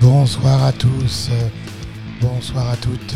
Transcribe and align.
Bonsoir 0.00 0.64
à 0.64 0.72
tous, 0.72 1.30
bonsoir 2.20 2.70
à 2.70 2.76
toutes, 2.76 3.14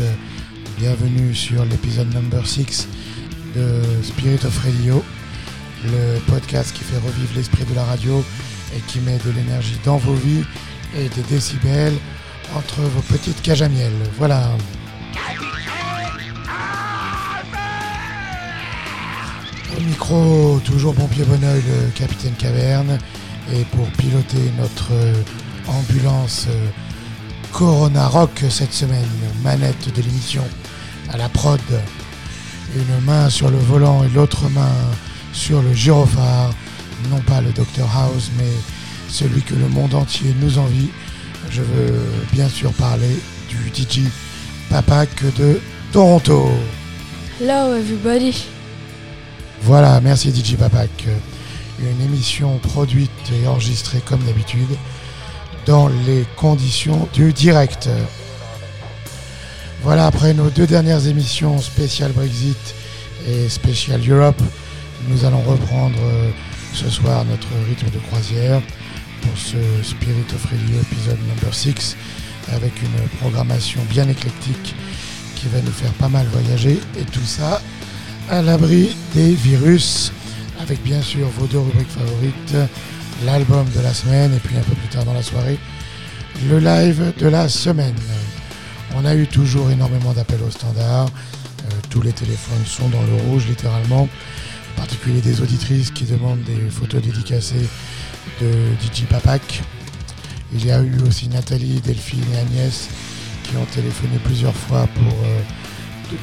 bienvenue 0.77 1.35
sur 1.35 1.65
l'épisode 1.65 2.13
number 2.13 2.45
6 2.45 2.87
de 3.55 3.81
Spirit 4.03 4.45
of 4.45 4.57
Radio, 4.63 5.03
le 5.83 6.19
podcast 6.31 6.73
qui 6.73 6.83
fait 6.83 6.97
revivre 6.97 7.33
l'esprit 7.35 7.65
de 7.65 7.75
la 7.75 7.83
radio 7.83 8.23
et 8.75 8.79
qui 8.87 8.99
met 8.99 9.17
de 9.17 9.31
l'énergie 9.31 9.79
dans 9.83 9.97
vos 9.97 10.13
vies 10.13 10.45
et 10.95 11.09
des 11.09 11.23
décibels 11.23 11.97
entre 12.55 12.81
vos 12.81 13.01
petites 13.01 13.41
cages 13.41 13.61
à 13.61 13.69
miel. 13.69 13.91
Voilà. 14.17 14.49
Micro, 19.87 20.59
toujours 20.65 20.93
bon 20.93 21.07
pied 21.07 21.23
bon 21.23 21.41
oeil, 21.43 21.61
le 21.61 21.89
capitaine 21.91 22.33
Caverne. 22.33 22.97
Et 23.53 23.63
pour 23.63 23.87
piloter 23.91 24.51
notre 24.59 24.91
euh, 24.91 25.13
ambulance 25.67 26.47
euh, 26.49 26.67
Corona 27.53 28.07
Rock 28.07 28.43
cette 28.49 28.73
semaine, 28.73 29.07
manette 29.43 29.95
de 29.95 30.01
l'émission 30.01 30.43
à 31.11 31.17
la 31.17 31.29
prod, 31.29 31.61
une 32.75 33.05
main 33.05 33.29
sur 33.29 33.49
le 33.49 33.57
volant 33.57 34.03
et 34.03 34.09
l'autre 34.09 34.49
main 34.49 34.75
sur 35.31 35.61
le 35.61 35.73
gyrophare, 35.73 36.51
non 37.09 37.19
pas 37.21 37.39
le 37.39 37.51
Dr 37.51 37.87
House, 37.95 38.29
mais 38.37 38.51
celui 39.07 39.41
que 39.41 39.55
le 39.55 39.69
monde 39.69 39.93
entier 39.93 40.35
nous 40.41 40.57
envie. 40.57 40.89
Je 41.49 41.61
veux 41.61 42.03
bien 42.33 42.49
sûr 42.49 42.73
parler 42.73 43.17
du 43.47 43.57
DJ 43.73 44.01
Papak 44.69 45.09
de 45.37 45.61
Toronto. 45.93 46.49
Hello 47.39 47.73
everybody. 47.73 48.56
Voilà, 49.61 49.99
merci 50.01 50.29
DJ 50.33 50.55
Papak. 50.55 51.07
Une 51.79 52.01
émission 52.01 52.57
produite 52.59 53.11
et 53.33 53.47
enregistrée 53.47 54.01
comme 54.05 54.23
d'habitude 54.23 54.69
dans 55.65 55.89
les 56.05 56.25
conditions 56.35 57.07
du 57.13 57.33
direct. 57.33 57.89
Voilà, 59.83 60.05
après 60.07 60.33
nos 60.33 60.49
deux 60.49 60.67
dernières 60.67 61.07
émissions 61.07 61.59
spécial 61.59 62.11
Brexit 62.11 62.75
et 63.27 63.49
spécial 63.49 64.01
Europe, 64.07 64.41
nous 65.09 65.25
allons 65.25 65.41
reprendre 65.41 65.99
euh, 66.01 66.29
ce 66.73 66.89
soir 66.89 67.25
notre 67.25 67.47
rythme 67.67 67.89
de 67.89 67.99
croisière 68.07 68.61
pour 69.21 69.37
ce 69.37 69.57
Spirit 69.83 70.25
of 70.33 70.45
Radio 70.45 70.81
épisode 70.81 71.19
number 71.27 71.53
6 71.53 71.95
avec 72.53 72.71
une 72.81 73.19
programmation 73.19 73.81
bien 73.89 74.07
éclectique 74.07 74.75
qui 75.35 75.47
va 75.49 75.61
nous 75.61 75.71
faire 75.71 75.91
pas 75.93 76.09
mal 76.09 76.25
voyager 76.27 76.79
et 76.97 77.03
tout 77.03 77.25
ça 77.25 77.61
à 78.29 78.41
l'abri 78.41 78.95
des 79.13 79.33
virus 79.33 80.11
avec 80.59 80.81
bien 80.83 81.01
sûr 81.01 81.27
vos 81.29 81.45
deux 81.47 81.59
rubriques 81.59 81.89
favorites 81.89 82.55
l'album 83.25 83.65
de 83.75 83.81
la 83.81 83.93
semaine 83.93 84.33
et 84.33 84.39
puis 84.39 84.55
un 84.57 84.61
peu 84.61 84.75
plus 84.75 84.89
tard 84.89 85.05
dans 85.05 85.13
la 85.13 85.23
soirée, 85.23 85.57
le 86.49 86.59
live 86.59 87.13
de 87.17 87.27
la 87.27 87.49
semaine. 87.49 87.95
On 88.95 89.05
a 89.05 89.15
eu 89.15 89.27
toujours 89.27 89.71
énormément 89.71 90.13
d'appels 90.13 90.41
au 90.47 90.51
standard. 90.51 91.07
Euh, 91.07 91.69
tous 91.89 92.01
les 92.01 92.13
téléphones 92.13 92.65
sont 92.65 92.89
dans 92.89 93.01
le 93.01 93.15
rouge 93.29 93.47
littéralement. 93.47 94.03
En 94.03 94.79
particulier 94.79 95.21
des 95.21 95.41
auditrices 95.41 95.91
qui 95.91 96.03
demandent 96.03 96.43
des 96.43 96.69
photos 96.69 97.01
dédicacées 97.01 97.67
de 98.41 98.51
DJ 98.81 99.05
Papak. 99.09 99.63
Il 100.53 100.65
y 100.65 100.71
a 100.71 100.79
eu 100.81 100.99
aussi 101.07 101.27
Nathalie, 101.27 101.81
Delphine 101.81 102.23
et 102.33 102.37
Agnès 102.37 102.89
qui 103.43 103.57
ont 103.57 103.65
téléphoné 103.65 104.19
plusieurs 104.23 104.55
fois 104.55 104.87
pour 104.93 105.13
euh, 105.23 105.41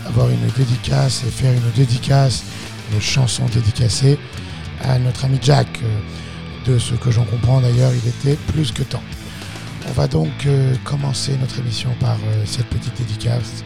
avoir 0.07 0.31
une 0.31 0.47
dédicace 0.57 1.25
et 1.27 1.31
faire 1.31 1.53
une 1.53 1.71
dédicace, 1.75 2.45
une 2.93 3.01
chanson 3.01 3.45
dédicacée 3.53 4.19
à 4.83 4.99
notre 4.99 5.25
ami 5.25 5.39
Jack. 5.43 5.69
Euh, 5.83 5.99
de 6.67 6.79
ce 6.79 6.95
que 6.95 7.11
j'en 7.11 7.25
comprends 7.25 7.61
d'ailleurs, 7.61 7.93
il 7.93 8.09
était 8.09 8.39
plus 8.53 8.73
que 8.73 8.83
temps. 8.83 9.03
On 9.89 9.93
va 9.93 10.07
donc 10.07 10.47
euh, 10.47 10.75
commencer 10.85 11.37
notre 11.39 11.59
émission 11.59 11.91
par 12.01 12.17
euh, 12.17 12.43
cette 12.47 12.67
petite 12.67 12.97
dédicace 12.97 13.63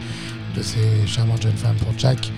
de 0.55 0.61
ces 0.61 1.07
charmantes 1.07 1.41
jeunes 1.43 1.55
femmes 1.55 1.77
pour 1.77 1.97
Jack, 1.97 2.31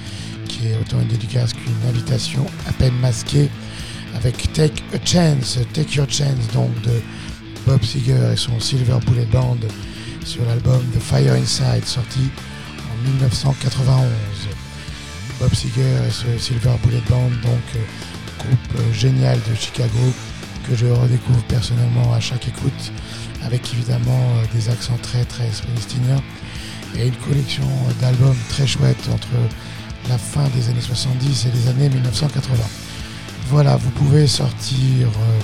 qui 0.47 0.67
est 0.67 0.77
autant 0.79 0.99
une 1.01 1.07
dédicace 1.07 1.53
qu'une 1.53 1.89
invitation 1.89 2.45
à 2.67 2.73
peine 2.73 2.93
masquée 3.01 3.49
avec 4.15 4.53
Take 4.53 4.83
a 4.93 5.03
Chance, 5.03 5.57
Take 5.73 5.95
Your 5.95 6.07
Chance, 6.09 6.47
donc 6.53 6.69
de 6.81 7.01
Bob 7.65 7.81
Seger 7.83 8.33
et 8.33 8.35
son 8.35 8.59
Silver 8.59 8.97
Bullet 9.07 9.27
Band 9.31 9.57
sur 10.25 10.45
l'album 10.45 10.81
The 10.93 10.99
Fire 11.01 11.33
Inside, 11.33 11.85
sorti 11.85 12.29
1991. 13.01 14.07
Bob 15.39 15.53
Seger 15.53 15.81
et 16.07 16.11
ce 16.11 16.37
Silver 16.37 16.73
Bullet 16.83 17.01
Band, 17.09 17.29
donc 17.41 17.65
euh, 17.75 17.79
groupe 18.37 18.93
génial 18.93 19.39
de 19.49 19.55
Chicago, 19.55 20.13
que 20.67 20.75
je 20.75 20.85
redécouvre 20.85 21.43
personnellement 21.43 22.13
à 22.13 22.19
chaque 22.19 22.47
écoute, 22.47 22.91
avec 23.43 23.73
évidemment 23.73 24.21
euh, 24.35 24.45
des 24.53 24.69
accents 24.69 24.97
très 25.01 25.25
très 25.25 25.49
springsteeniens 25.51 26.21
et 26.97 27.07
une 27.07 27.15
collection 27.15 27.67
d'albums 27.99 28.37
très 28.49 28.67
chouette 28.67 29.09
entre 29.13 29.29
la 30.09 30.17
fin 30.17 30.47
des 30.55 30.69
années 30.69 30.81
70 30.81 31.45
et 31.45 31.51
les 31.51 31.69
années 31.69 31.89
1980. 31.89 32.57
Voilà, 33.49 33.77
vous 33.77 33.91
pouvez 33.91 34.27
sortir 34.27 35.07
euh, 35.07 35.39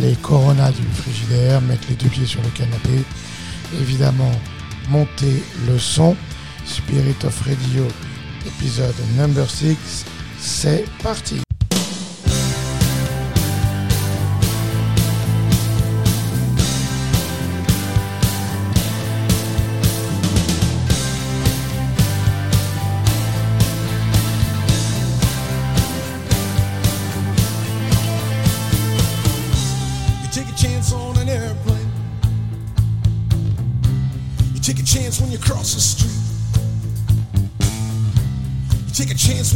les 0.00 0.14
Corona 0.16 0.70
du 0.70 0.82
frigidaire, 0.94 1.60
mettre 1.60 1.88
les 1.88 1.94
deux 1.94 2.08
pieds 2.08 2.26
sur 2.26 2.42
le 2.42 2.48
canapé, 2.50 3.04
évidemment 3.80 4.32
monter 4.88 5.42
le 5.66 5.78
son. 5.78 6.16
Spirit 6.66 7.24
of 7.24 7.40
Radio, 7.46 7.86
épisode 8.46 8.94
number 9.16 9.48
6, 9.48 10.04
c'est 10.38 10.84
parti. 11.02 11.45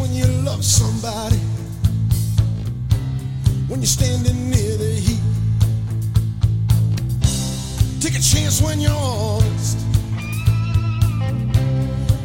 When 0.00 0.14
you 0.14 0.26
love 0.42 0.64
somebody. 0.64 1.36
When 3.68 3.80
you're 3.80 3.86
standing 4.00 4.50
near 4.50 4.76
the 4.76 4.92
heat. 5.06 5.20
Take 8.00 8.16
a 8.16 8.22
chance 8.22 8.60
when 8.62 8.80
you're 8.80 8.92
honest. 8.92 9.78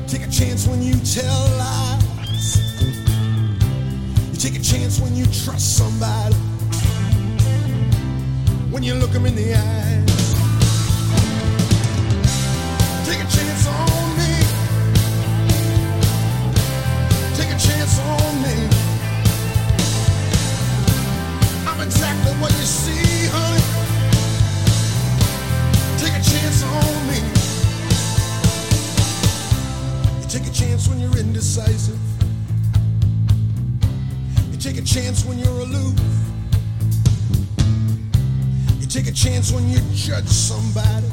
Take 0.07 0.23
a 0.27 0.31
chance 0.31 0.67
when 0.67 0.81
you 0.81 0.95
tell 1.03 1.41
lies. 1.57 2.57
You 4.31 4.38
take 4.38 4.55
a 4.55 4.63
chance 4.63 5.00
when 5.00 5.15
you 5.15 5.25
trust 5.25 5.77
somebody 5.77 6.35
when 8.75 8.83
you 8.83 8.94
look 8.94 9.11
them 9.11 9.25
in 9.25 9.35
the 9.35 9.53
eyes. 9.55 10.33
Take 13.07 13.21
a 13.23 13.29
chance 13.31 13.67
on 13.67 14.14
indecisive. 31.35 31.99
You 34.51 34.57
take 34.57 34.77
a 34.77 34.81
chance 34.81 35.25
when 35.25 35.37
you're 35.37 35.59
aloof. 35.59 35.99
You 38.79 38.87
take 38.87 39.07
a 39.07 39.11
chance 39.11 39.51
when 39.51 39.67
you 39.67 39.79
judge 39.93 40.27
somebody. 40.27 41.07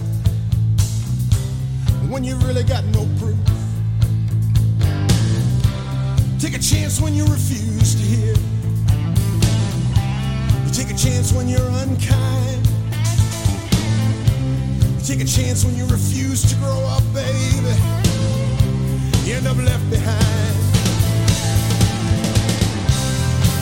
when 2.09 2.23
you 2.23 2.37
really 2.47 2.63
got 2.63 2.85
no 2.95 3.09
proof. 3.19 3.37
Take 6.39 6.55
a 6.55 6.63
chance 6.63 7.01
when 7.01 7.15
you 7.15 7.25
refuse 7.25 7.97
to 7.97 8.03
hear. 8.03 8.37
You 10.65 10.73
take 10.73 10.91
a 10.95 10.97
chance 10.97 11.33
when 11.33 11.49
you're 11.49 11.71
unkind. 11.83 12.69
You 14.95 15.05
take 15.05 15.21
a 15.21 15.25
chance 15.25 15.65
when 15.65 15.75
you 15.75 15.85
refuse 15.87 16.49
to 16.49 16.55
grow 16.61 16.79
up, 16.87 17.03
baby. 17.13 18.02
End 19.35 19.47
up 19.47 19.57
left 19.57 19.89
behind. 19.89 20.57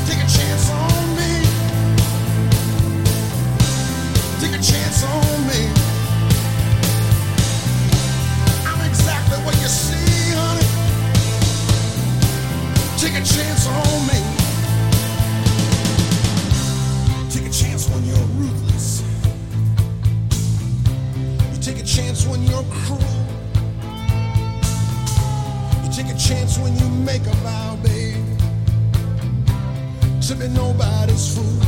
Take 0.05 0.19
a 0.19 0.27
chance 0.27 0.69
on 0.69 1.17
me. 1.17 1.33
Take 4.41 4.59
a 4.59 4.61
chance 4.61 5.05
on 5.05 5.47
me. 5.47 5.63
I'm 8.67 8.81
exactly 8.89 9.39
what 9.45 9.55
you 9.63 9.69
see, 9.69 10.35
honey. 10.35 10.67
Take 12.99 13.15
a 13.15 13.25
chance 13.25 13.69
on 13.69 14.07
me. 14.09 14.19
Take 17.31 17.47
a 17.47 17.53
chance 17.53 17.89
when 17.89 18.05
you're 18.05 18.29
ruthless. 18.41 19.03
You 21.53 21.63
take 21.63 21.79
a 21.81 21.87
chance 21.87 22.27
when 22.27 22.43
you're 22.43 22.65
cruel. 22.65 23.20
Chance 26.31 26.59
when 26.59 26.77
you 26.79 26.89
make 27.05 27.23
a 27.23 27.35
vow, 27.43 27.77
babe, 27.83 28.25
to 30.23 30.35
be 30.37 30.47
nobody's 30.47 31.35
fool. 31.35 31.61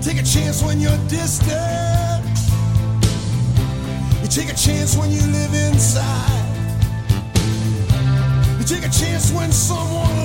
Take 0.00 0.18
a 0.18 0.22
chance 0.22 0.62
when 0.62 0.80
you're 0.80 1.02
distant. 1.06 2.24
You 4.22 4.28
take 4.28 4.48
a 4.48 4.56
chance 4.56 4.96
when 4.96 5.10
you 5.10 5.20
live 5.20 5.52
inside. 5.68 6.48
You 8.58 8.64
take 8.64 8.86
a 8.86 8.92
chance 9.00 9.30
when 9.32 9.52
someone 9.52 10.15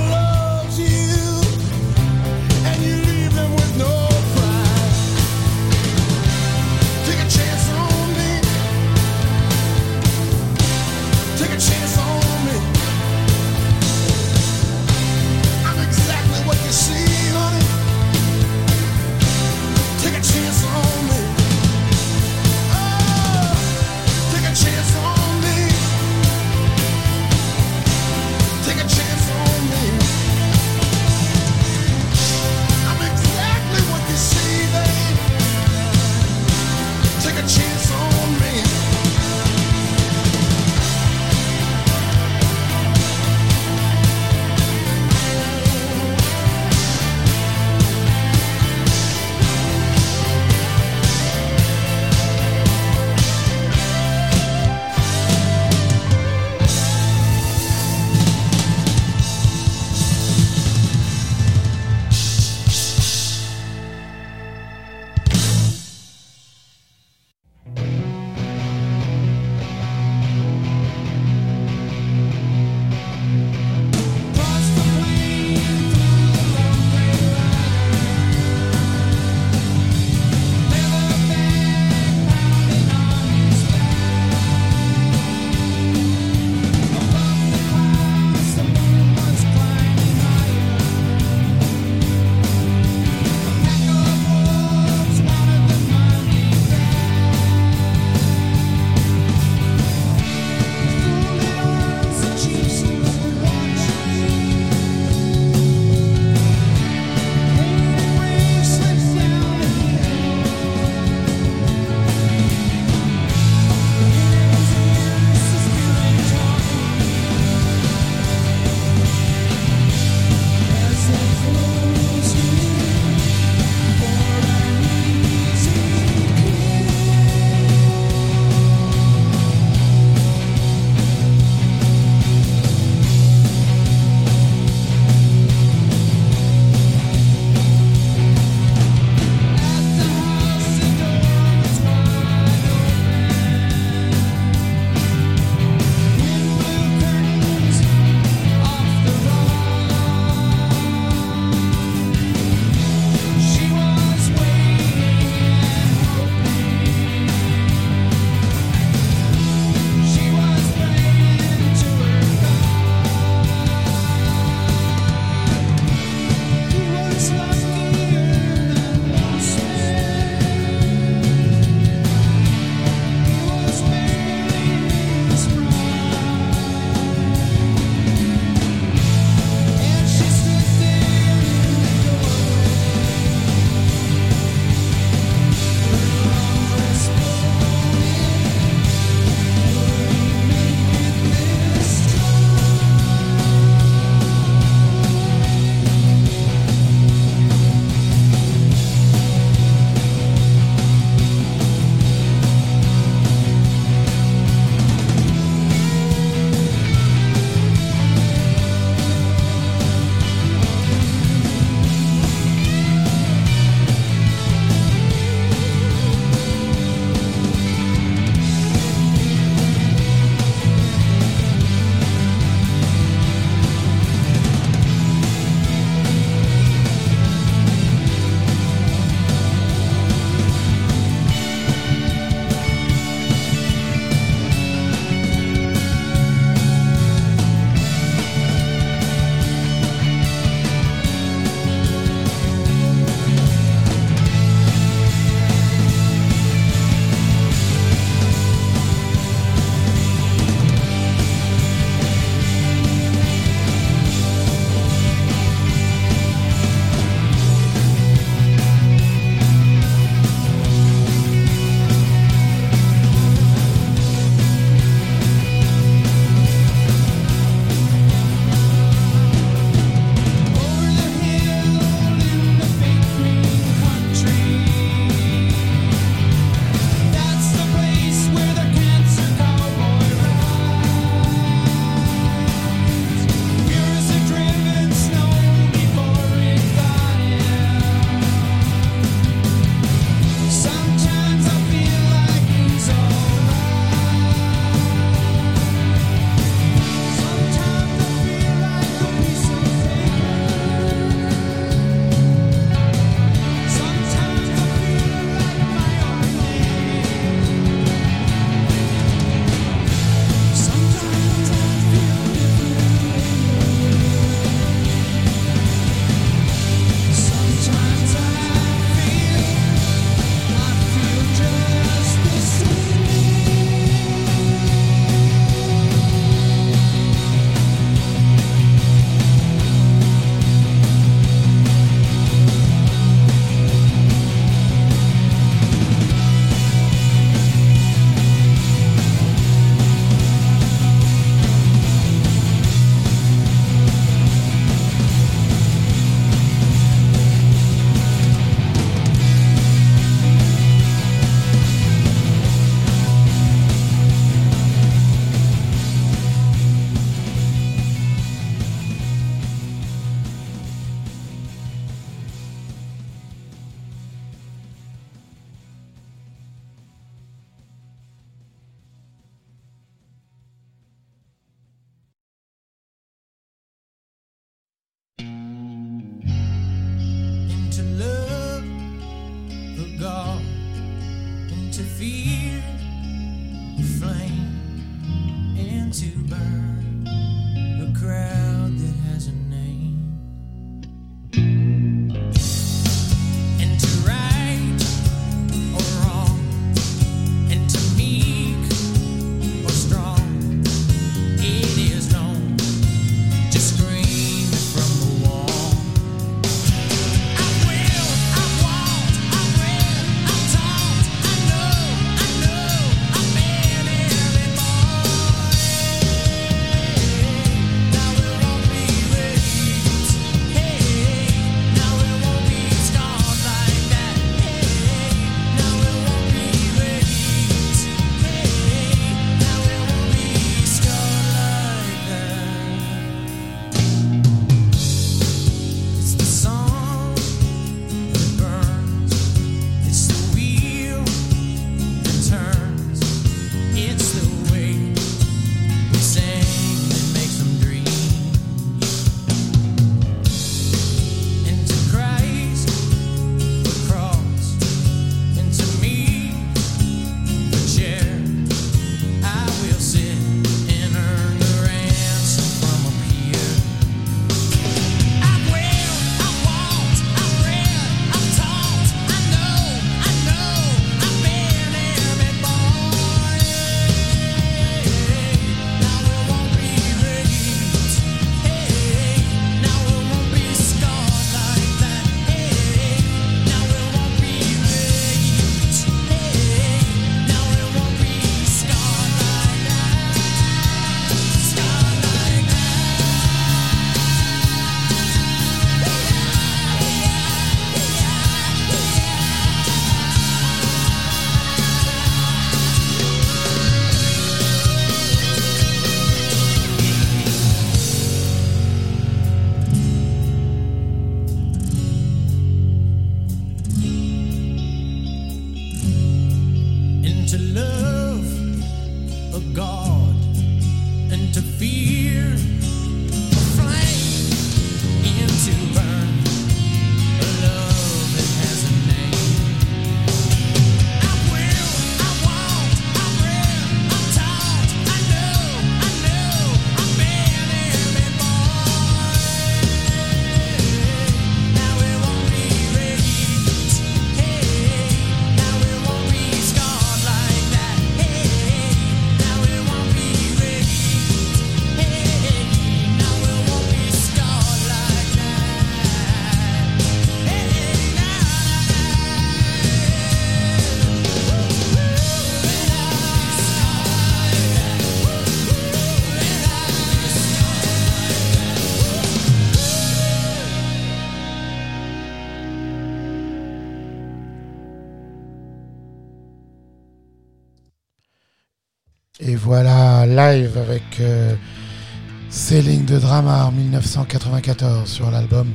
de 582.92 583.00
Drama 583.00 583.46
en 583.46 583.52
1994 583.54 584.90
sur 584.90 585.10
l'album 585.12 585.48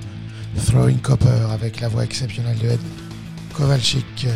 Throwing 0.65 1.01
Copper 1.01 1.49
avec 1.53 1.81
la 1.81 1.89
voix 1.89 2.03
exceptionnelle 2.03 2.57
de 2.57 2.69
Ed 2.69 2.81
Kowalczyk. 3.53 4.27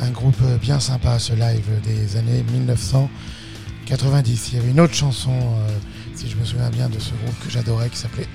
Un 0.00 0.10
groupe 0.12 0.40
bien 0.62 0.80
sympa, 0.80 1.18
ce 1.18 1.34
live 1.34 1.68
des 1.84 2.16
années 2.16 2.42
1990. 2.50 4.48
Il 4.48 4.56
y 4.56 4.58
avait 4.60 4.70
une 4.70 4.80
autre 4.80 4.94
chanson, 4.94 5.34
euh, 5.34 5.68
si 6.14 6.30
je 6.30 6.36
me 6.36 6.46
souviens 6.46 6.70
bien, 6.70 6.88
de 6.88 6.98
ce 6.98 7.10
groupe 7.10 7.38
que 7.44 7.50
j'adorais 7.50 7.90
qui 7.90 7.98
s'appelait 7.98 8.28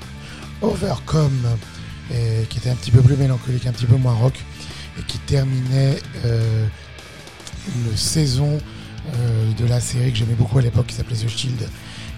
Overcome, 0.61 1.47
et 2.11 2.45
qui 2.49 2.59
était 2.59 2.69
un 2.69 2.75
petit 2.75 2.91
peu 2.91 3.01
plus 3.01 3.15
mélancolique, 3.15 3.65
un 3.65 3.71
petit 3.71 3.87
peu 3.87 3.97
moins 3.97 4.13
rock, 4.13 4.39
et 4.99 5.01
qui 5.07 5.17
terminait 5.19 5.97
euh, 6.23 6.67
une 7.75 7.97
saison 7.97 8.59
euh, 9.15 9.53
de 9.53 9.65
la 9.65 9.79
série 9.79 10.11
que 10.11 10.19
j'aimais 10.19 10.35
beaucoup 10.35 10.59
à 10.59 10.61
l'époque 10.61 10.85
qui 10.85 10.93
s'appelait 10.93 11.17
The 11.17 11.27
Shield, 11.27 11.67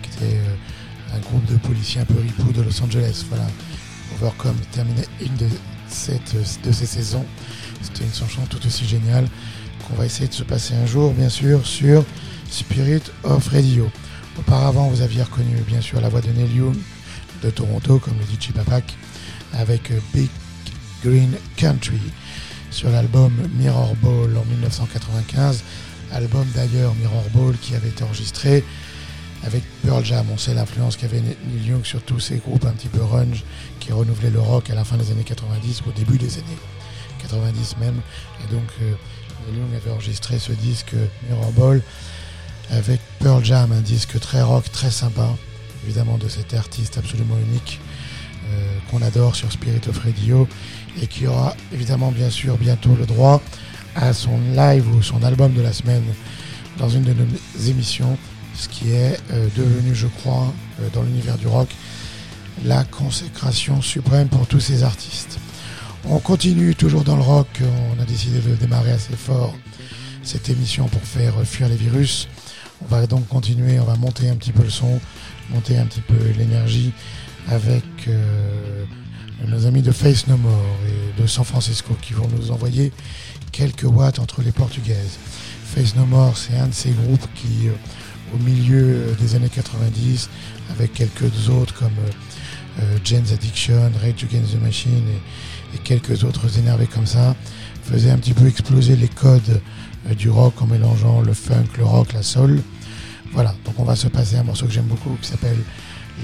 qui 0.01 0.09
était 0.09 0.41
un 1.15 1.19
groupe 1.19 1.45
de 1.45 1.55
policiers 1.57 2.01
un 2.01 2.05
peu 2.05 2.19
ripou 2.19 2.51
de 2.51 2.61
Los 2.61 2.81
Angeles. 2.81 3.25
Voilà, 3.29 3.47
Overcome 4.15 4.55
terminait 4.71 5.07
une 5.21 5.35
de, 5.35 5.47
cette, 5.87 6.35
de 6.63 6.71
ces 6.71 6.85
saisons. 6.85 7.25
C'était 7.81 8.03
une 8.03 8.13
chanson 8.13 8.41
tout 8.49 8.65
aussi 8.65 8.85
géniale 8.85 9.27
qu'on 9.87 9.95
va 9.95 10.05
essayer 10.05 10.27
de 10.27 10.33
se 10.33 10.43
passer 10.43 10.73
un 10.75 10.85
jour, 10.85 11.13
bien 11.13 11.29
sûr, 11.29 11.65
sur 11.65 12.03
Spirit 12.49 13.03
of 13.23 13.47
Radio. 13.47 13.89
Auparavant, 14.37 14.87
vous 14.87 15.01
aviez 15.01 15.23
reconnu 15.23 15.55
bien 15.67 15.81
sûr 15.81 15.99
la 16.01 16.09
voix 16.09 16.21
de 16.21 16.29
Neil 16.29 16.55
Young 16.55 16.77
de 17.43 17.49
Toronto, 17.49 17.99
comme 17.99 18.17
le 18.17 18.25
dit 18.25 18.37
Chipapak, 18.39 18.95
avec 19.53 19.91
Big 20.13 20.29
Green 21.03 21.31
Country 21.55 21.99
sur 22.71 22.89
l'album 22.89 23.31
Mirror 23.57 23.95
Ball 24.01 24.37
en 24.37 24.45
1995. 24.45 25.63
Album 26.11 26.45
d'ailleurs 26.55 26.93
Mirror 26.95 27.25
Ball 27.33 27.55
qui 27.61 27.75
avait 27.75 27.89
été 27.89 28.03
enregistré 28.03 28.63
avec 29.43 29.63
Pearl 29.83 30.03
Jam. 30.03 30.25
On 30.31 30.37
sait 30.37 30.53
l'influence 30.53 30.97
qu'avait 30.97 31.21
Neil 31.21 31.67
Young 31.67 31.85
sur 31.85 32.01
tous 32.01 32.19
ces 32.19 32.37
groupes 32.37 32.65
un 32.65 32.71
petit 32.71 32.87
peu 32.87 32.99
grunge 32.99 33.43
qui 33.79 33.91
renouvelaient 33.91 34.29
le 34.29 34.39
rock 34.39 34.69
à 34.69 34.75
la 34.75 34.83
fin 34.83 34.97
des 34.97 35.11
années 35.11 35.23
90 35.23 35.81
ou 35.85 35.89
au 35.89 35.91
début 35.91 36.17
des 36.17 36.33
années 36.35 36.57
90 37.21 37.77
même. 37.77 38.01
Et 38.43 38.53
donc 38.53 38.67
euh, 38.81 38.93
Neil 39.47 39.59
Young 39.59 39.75
avait 39.75 39.91
enregistré 39.91 40.39
ce 40.39 40.51
disque 40.51 40.93
Mirror 41.27 41.51
Ball 41.53 41.81
avec 42.71 42.99
Pearl 43.19 43.43
Jam, 43.43 43.71
un 43.71 43.81
disque 43.81 44.19
très 44.19 44.41
rock, 44.41 44.71
très 44.71 44.91
sympa, 44.91 45.27
évidemment 45.83 46.17
de 46.17 46.27
cet 46.27 46.53
artiste 46.53 46.97
absolument 46.97 47.37
unique 47.49 47.79
euh, 48.49 48.77
qu'on 48.89 49.01
adore 49.01 49.35
sur 49.35 49.51
Spirit 49.51 49.81
of 49.87 49.97
Radio 49.99 50.47
et 51.01 51.07
qui 51.07 51.27
aura 51.27 51.55
évidemment 51.73 52.11
bien 52.11 52.29
sûr 52.29 52.57
bientôt 52.57 52.95
le 52.95 53.05
droit 53.05 53.41
à 53.95 54.13
son 54.13 54.39
live 54.55 54.87
ou 54.93 55.01
son 55.01 55.23
album 55.23 55.53
de 55.53 55.61
la 55.61 55.73
semaine 55.73 56.03
dans 56.77 56.89
une 56.89 57.03
de 57.03 57.13
nos 57.13 57.25
émissions, 57.67 58.17
ce 58.59 58.67
qui 58.67 58.91
est 58.91 59.17
euh, 59.31 59.47
devenu, 59.55 59.95
je 59.95 60.07
crois, 60.07 60.53
euh, 60.81 60.89
dans 60.93 61.01
l'univers 61.01 61.37
du 61.37 61.47
rock, 61.47 61.69
la 62.65 62.83
consécration 62.83 63.81
suprême 63.81 64.27
pour 64.27 64.45
tous 64.47 64.59
ces 64.59 64.83
artistes. 64.83 65.39
On 66.05 66.19
continue 66.19 66.75
toujours 66.75 67.03
dans 67.05 67.15
le 67.15 67.21
rock, 67.21 67.47
on 67.61 68.01
a 68.01 68.05
décidé 68.05 68.39
de 68.39 68.55
démarrer 68.55 68.91
assez 68.91 69.15
fort 69.15 69.53
cette 70.23 70.49
émission 70.49 70.87
pour 70.87 71.01
faire 71.01 71.33
fuir 71.45 71.69
les 71.69 71.77
virus. 71.77 72.27
On 72.81 72.85
va 72.87 73.07
donc 73.07 73.27
continuer, 73.27 73.79
on 73.79 73.85
va 73.85 73.95
monter 73.95 74.29
un 74.29 74.35
petit 74.35 74.51
peu 74.51 74.63
le 74.63 74.69
son, 74.69 74.99
monter 75.51 75.77
un 75.77 75.85
petit 75.85 76.01
peu 76.01 76.17
l'énergie 76.37 76.91
avec 77.47 77.83
euh, 78.09 78.83
nos 79.47 79.65
amis 79.67 79.81
de 79.81 79.91
Face 79.91 80.27
No 80.27 80.35
More 80.35 80.75
et 80.87 81.21
de 81.21 81.27
San 81.27 81.45
Francisco 81.45 81.95
qui 82.01 82.11
vont 82.11 82.27
nous 82.37 82.51
envoyer 82.51 82.91
quelques 83.53 83.83
watts 83.83 84.19
entre 84.19 84.41
les 84.41 84.51
portugaises. 84.51 85.17
Face 85.63 85.95
No 85.95 86.05
More, 86.05 86.35
c'est 86.35 86.57
un 86.57 86.67
de 86.67 86.73
ces 86.73 86.91
groupes 86.91 87.27
qui, 87.35 87.69
au 88.33 88.43
milieu 88.43 89.15
des 89.19 89.35
années 89.35 89.49
90, 89.49 90.29
avec 90.71 90.93
quelques 90.93 91.49
autres 91.49 91.73
comme 91.73 91.97
euh, 92.07 92.11
euh, 92.81 93.33
Addiction, 93.33 93.91
Rage 94.01 94.23
Against 94.23 94.53
the 94.53 94.61
Machine 94.61 95.03
et, 95.73 95.77
quelques 95.83 96.23
autres 96.23 96.57
énervés 96.57 96.87
comme 96.87 97.05
ça, 97.05 97.35
faisait 97.83 98.09
un 98.11 98.17
petit 98.17 98.33
peu 98.33 98.47
exploser 98.47 98.95
les 98.95 99.07
codes 99.07 99.61
euh, 100.09 100.15
du 100.15 100.29
rock 100.29 100.61
en 100.61 100.67
mélangeant 100.67 101.21
le 101.21 101.33
funk, 101.33 101.67
le 101.77 101.85
rock, 101.85 102.13
la 102.13 102.23
soul. 102.23 102.61
Voilà, 103.33 103.53
donc 103.65 103.75
on 103.77 103.83
va 103.83 103.95
se 103.95 104.07
passer 104.07 104.37
un 104.37 104.43
morceau 104.43 104.65
que 104.65 104.71
j'aime 104.71 104.85
beaucoup 104.85 105.15
qui 105.21 105.29
s'appelle 105.29 105.57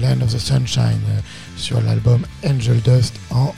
Land 0.00 0.22
of 0.22 0.34
the 0.34 0.38
Sunshine 0.38 1.00
euh, 1.10 1.20
sur 1.56 1.80
l'album 1.80 2.26
Angel 2.44 2.80
Dust 2.82 3.14
en 3.30 3.54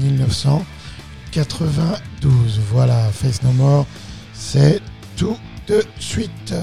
1992. 0.00 2.60
Voilà, 2.70 3.10
Face 3.12 3.42
No 3.42 3.50
More, 3.52 3.86
c'est 4.32 4.80
tout 5.16 5.36
de 5.68 5.84
suite. 5.98 6.54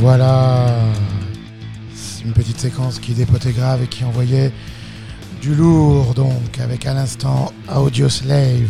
Voilà 0.00 0.66
une 2.24 2.32
petite 2.32 2.58
séquence 2.60 2.98
qui 2.98 3.12
dépotait 3.14 3.52
grave 3.52 3.82
et 3.82 3.86
qui 3.86 4.04
envoyait 4.04 4.52
du 5.40 5.54
lourd 5.54 6.12
donc 6.14 6.58
avec 6.60 6.84
à 6.86 6.94
l'instant 6.94 7.52
Audio 7.74 8.08
Slave 8.08 8.68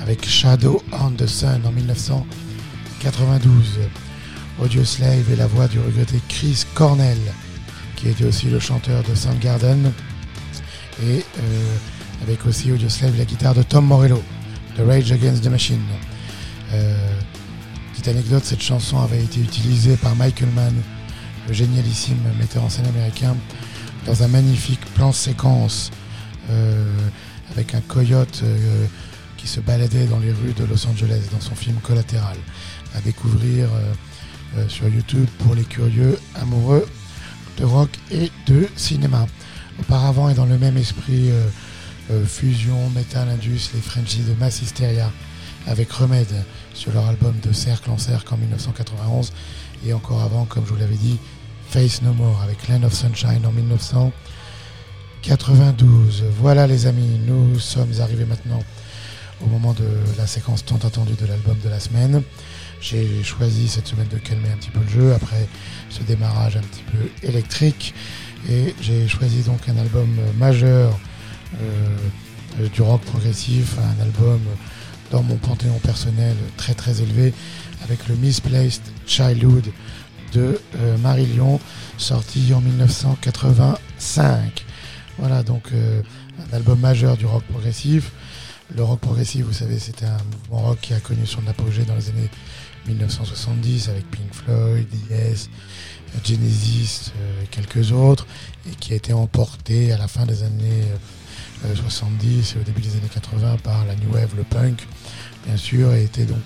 avec 0.00 0.28
Shadow 0.28 0.82
on 0.92 1.12
the 1.12 1.26
Sun 1.26 1.62
en 1.64 1.72
1992. 1.72 3.80
Audio 4.60 4.84
Slave 4.84 5.32
est 5.32 5.36
la 5.36 5.46
voix 5.46 5.68
du 5.68 5.80
regretté 5.80 6.20
Chris 6.28 6.64
Cornell 6.74 7.16
qui 7.96 8.08
était 8.08 8.24
aussi 8.24 8.46
le 8.46 8.58
chanteur 8.58 9.02
de 9.04 9.14
Soundgarden 9.14 9.92
et 11.02 11.24
euh, 11.38 11.76
avec 12.22 12.44
aussi 12.46 12.72
Audio 12.72 12.88
Slave 12.88 13.16
la 13.16 13.24
guitare 13.24 13.54
de 13.54 13.62
Tom 13.62 13.86
Morello 13.86 14.20
de 14.76 14.82
Rage 14.82 15.12
Against 15.12 15.44
the 15.44 15.48
Machine. 15.48 15.82
Euh, 16.72 16.96
petite 18.02 18.16
anecdote, 18.16 18.44
cette 18.44 18.62
chanson 18.62 19.00
avait 19.00 19.22
été 19.22 19.38
utilisée 19.38 19.96
par 19.96 20.16
Michael 20.16 20.48
Mann, 20.56 20.74
le 21.46 21.54
génialissime 21.54 22.18
metteur 22.36 22.64
en 22.64 22.68
scène 22.68 22.86
américain, 22.86 23.36
dans 24.06 24.24
un 24.24 24.28
magnifique 24.28 24.84
plan 24.96 25.12
séquence 25.12 25.92
euh, 26.50 26.92
avec 27.52 27.76
un 27.76 27.80
coyote 27.80 28.40
euh, 28.42 28.86
qui 29.36 29.46
se 29.46 29.60
baladait 29.60 30.06
dans 30.06 30.18
les 30.18 30.32
rues 30.32 30.52
de 30.52 30.64
Los 30.64 30.84
Angeles 30.88 31.20
dans 31.30 31.40
son 31.40 31.54
film 31.54 31.76
Collatéral, 31.76 32.36
à 32.96 33.00
découvrir 33.02 33.68
euh, 34.56 34.68
sur 34.68 34.88
YouTube 34.88 35.28
pour 35.38 35.54
les 35.54 35.64
curieux 35.64 36.18
amoureux 36.40 36.84
de 37.56 37.64
rock 37.64 37.90
et 38.10 38.32
de 38.48 38.66
cinéma. 38.74 39.26
Auparavant 39.78 40.28
et 40.28 40.34
dans 40.34 40.46
le 40.46 40.58
même 40.58 40.76
esprit, 40.76 41.30
fusion, 42.26 42.90
metal, 42.90 43.28
indus, 43.28 43.70
les 43.74 43.80
Frenchies 43.80 44.22
de 44.22 44.34
Mass 44.34 44.60
Hysteria 44.60 45.10
avec 45.66 45.90
Remède 45.92 46.44
sur 46.74 46.92
leur 46.92 47.06
album 47.06 47.34
de 47.42 47.52
Cercle 47.52 47.90
en 47.90 47.98
Cercle 47.98 48.34
en 48.34 48.36
1991 48.36 49.32
et 49.86 49.92
encore 49.92 50.22
avant, 50.22 50.44
comme 50.44 50.64
je 50.64 50.70
vous 50.70 50.78
l'avais 50.78 50.96
dit, 50.96 51.18
Face 51.68 52.02
No 52.02 52.12
More 52.12 52.40
avec 52.42 52.68
Land 52.68 52.84
of 52.84 52.92
Sunshine 52.92 53.44
en 53.46 53.52
1992. 53.52 56.24
Voilà 56.38 56.66
les 56.66 56.86
amis, 56.86 57.20
nous 57.26 57.58
sommes 57.58 57.92
arrivés 58.00 58.24
maintenant 58.24 58.60
au 59.44 59.48
moment 59.48 59.72
de 59.72 59.88
la 60.18 60.26
séquence 60.26 60.64
tant 60.64 60.76
attendue 60.76 61.14
de 61.14 61.26
l'album 61.26 61.56
de 61.62 61.68
la 61.68 61.80
semaine. 61.80 62.22
J'ai 62.80 63.22
choisi 63.22 63.68
cette 63.68 63.86
semaine 63.86 64.08
de 64.08 64.18
calmer 64.18 64.48
un 64.52 64.56
petit 64.56 64.70
peu 64.70 64.80
le 64.80 64.88
jeu 64.88 65.14
après 65.14 65.46
ce 65.88 66.02
démarrage 66.02 66.56
un 66.56 66.62
petit 66.62 66.82
peu 66.82 67.26
électrique 67.26 67.94
et 68.50 68.74
j'ai 68.80 69.06
choisi 69.06 69.42
donc 69.42 69.68
un 69.68 69.76
album 69.76 70.08
majeur 70.36 70.98
euh, 71.60 72.68
du 72.68 72.82
rock 72.82 73.02
progressif, 73.02 73.76
un 73.78 74.02
album 74.02 74.40
dans 75.12 75.22
mon 75.22 75.36
panthéon 75.36 75.78
personnel 75.80 76.34
très 76.56 76.74
très 76.74 77.02
élevé 77.02 77.34
avec 77.84 78.08
le 78.08 78.16
Misplaced 78.16 78.80
Childhood 79.06 79.66
de 80.32 80.58
euh, 80.76 80.96
Marillion 80.98 81.60
sorti 81.98 82.54
en 82.54 82.62
1985. 82.62 84.64
Voilà 85.18 85.42
donc 85.42 85.64
euh, 85.74 86.00
un 86.50 86.56
album 86.56 86.80
majeur 86.80 87.18
du 87.18 87.26
rock 87.26 87.44
progressif. 87.44 88.10
Le 88.74 88.82
rock 88.82 89.00
progressif, 89.00 89.44
vous 89.44 89.52
savez, 89.52 89.78
c'était 89.78 90.06
un 90.06 90.16
mouvement 90.32 90.62
rock 90.68 90.78
qui 90.80 90.94
a 90.94 91.00
connu 91.00 91.26
son 91.26 91.46
apogée 91.46 91.84
dans 91.84 91.94
les 91.94 92.08
années 92.08 92.30
1970 92.88 93.90
avec 93.90 94.10
Pink 94.10 94.32
Floyd, 94.32 94.88
Yes, 95.10 95.50
Genesis, 96.24 97.12
euh, 97.18 97.42
quelques 97.50 97.92
autres, 97.92 98.26
et 98.66 98.74
qui 98.76 98.94
a 98.94 98.96
été 98.96 99.12
emporté 99.12 99.92
à 99.92 99.98
la 99.98 100.08
fin 100.08 100.24
des 100.24 100.42
années 100.42 100.84
euh, 101.64 101.74
70 101.74 102.54
et 102.56 102.60
au 102.60 102.62
début 102.62 102.80
des 102.80 102.92
années 102.92 103.10
80 103.12 103.56
par 103.62 103.84
la 103.86 103.94
New 103.96 104.12
Wave, 104.12 104.34
le 104.36 104.42
punk, 104.44 104.86
bien 105.46 105.56
sûr, 105.56 105.92
et 105.92 106.04
était 106.04 106.24
donc 106.24 106.42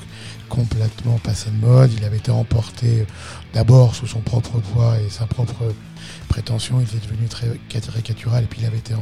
complètement 0.48 1.18
passé 1.18 1.50
de 1.50 1.56
mode. 1.56 1.92
Il 1.96 2.04
avait 2.04 2.18
été 2.18 2.30
emporté 2.30 3.00
euh, 3.00 3.04
d'abord 3.54 3.94
sous 3.94 4.06
son 4.06 4.20
propre 4.20 4.58
poids 4.58 4.98
et 5.00 5.08
sa 5.10 5.26
propre 5.26 5.72
prétention. 6.28 6.80
Il 6.80 6.84
était 6.84 7.06
devenu 7.06 7.26
très 7.28 7.58
caricatural 7.68 8.44
et 8.44 8.46
puis 8.46 8.60
il 8.62 8.66
avait 8.66 8.78
été 8.78 8.94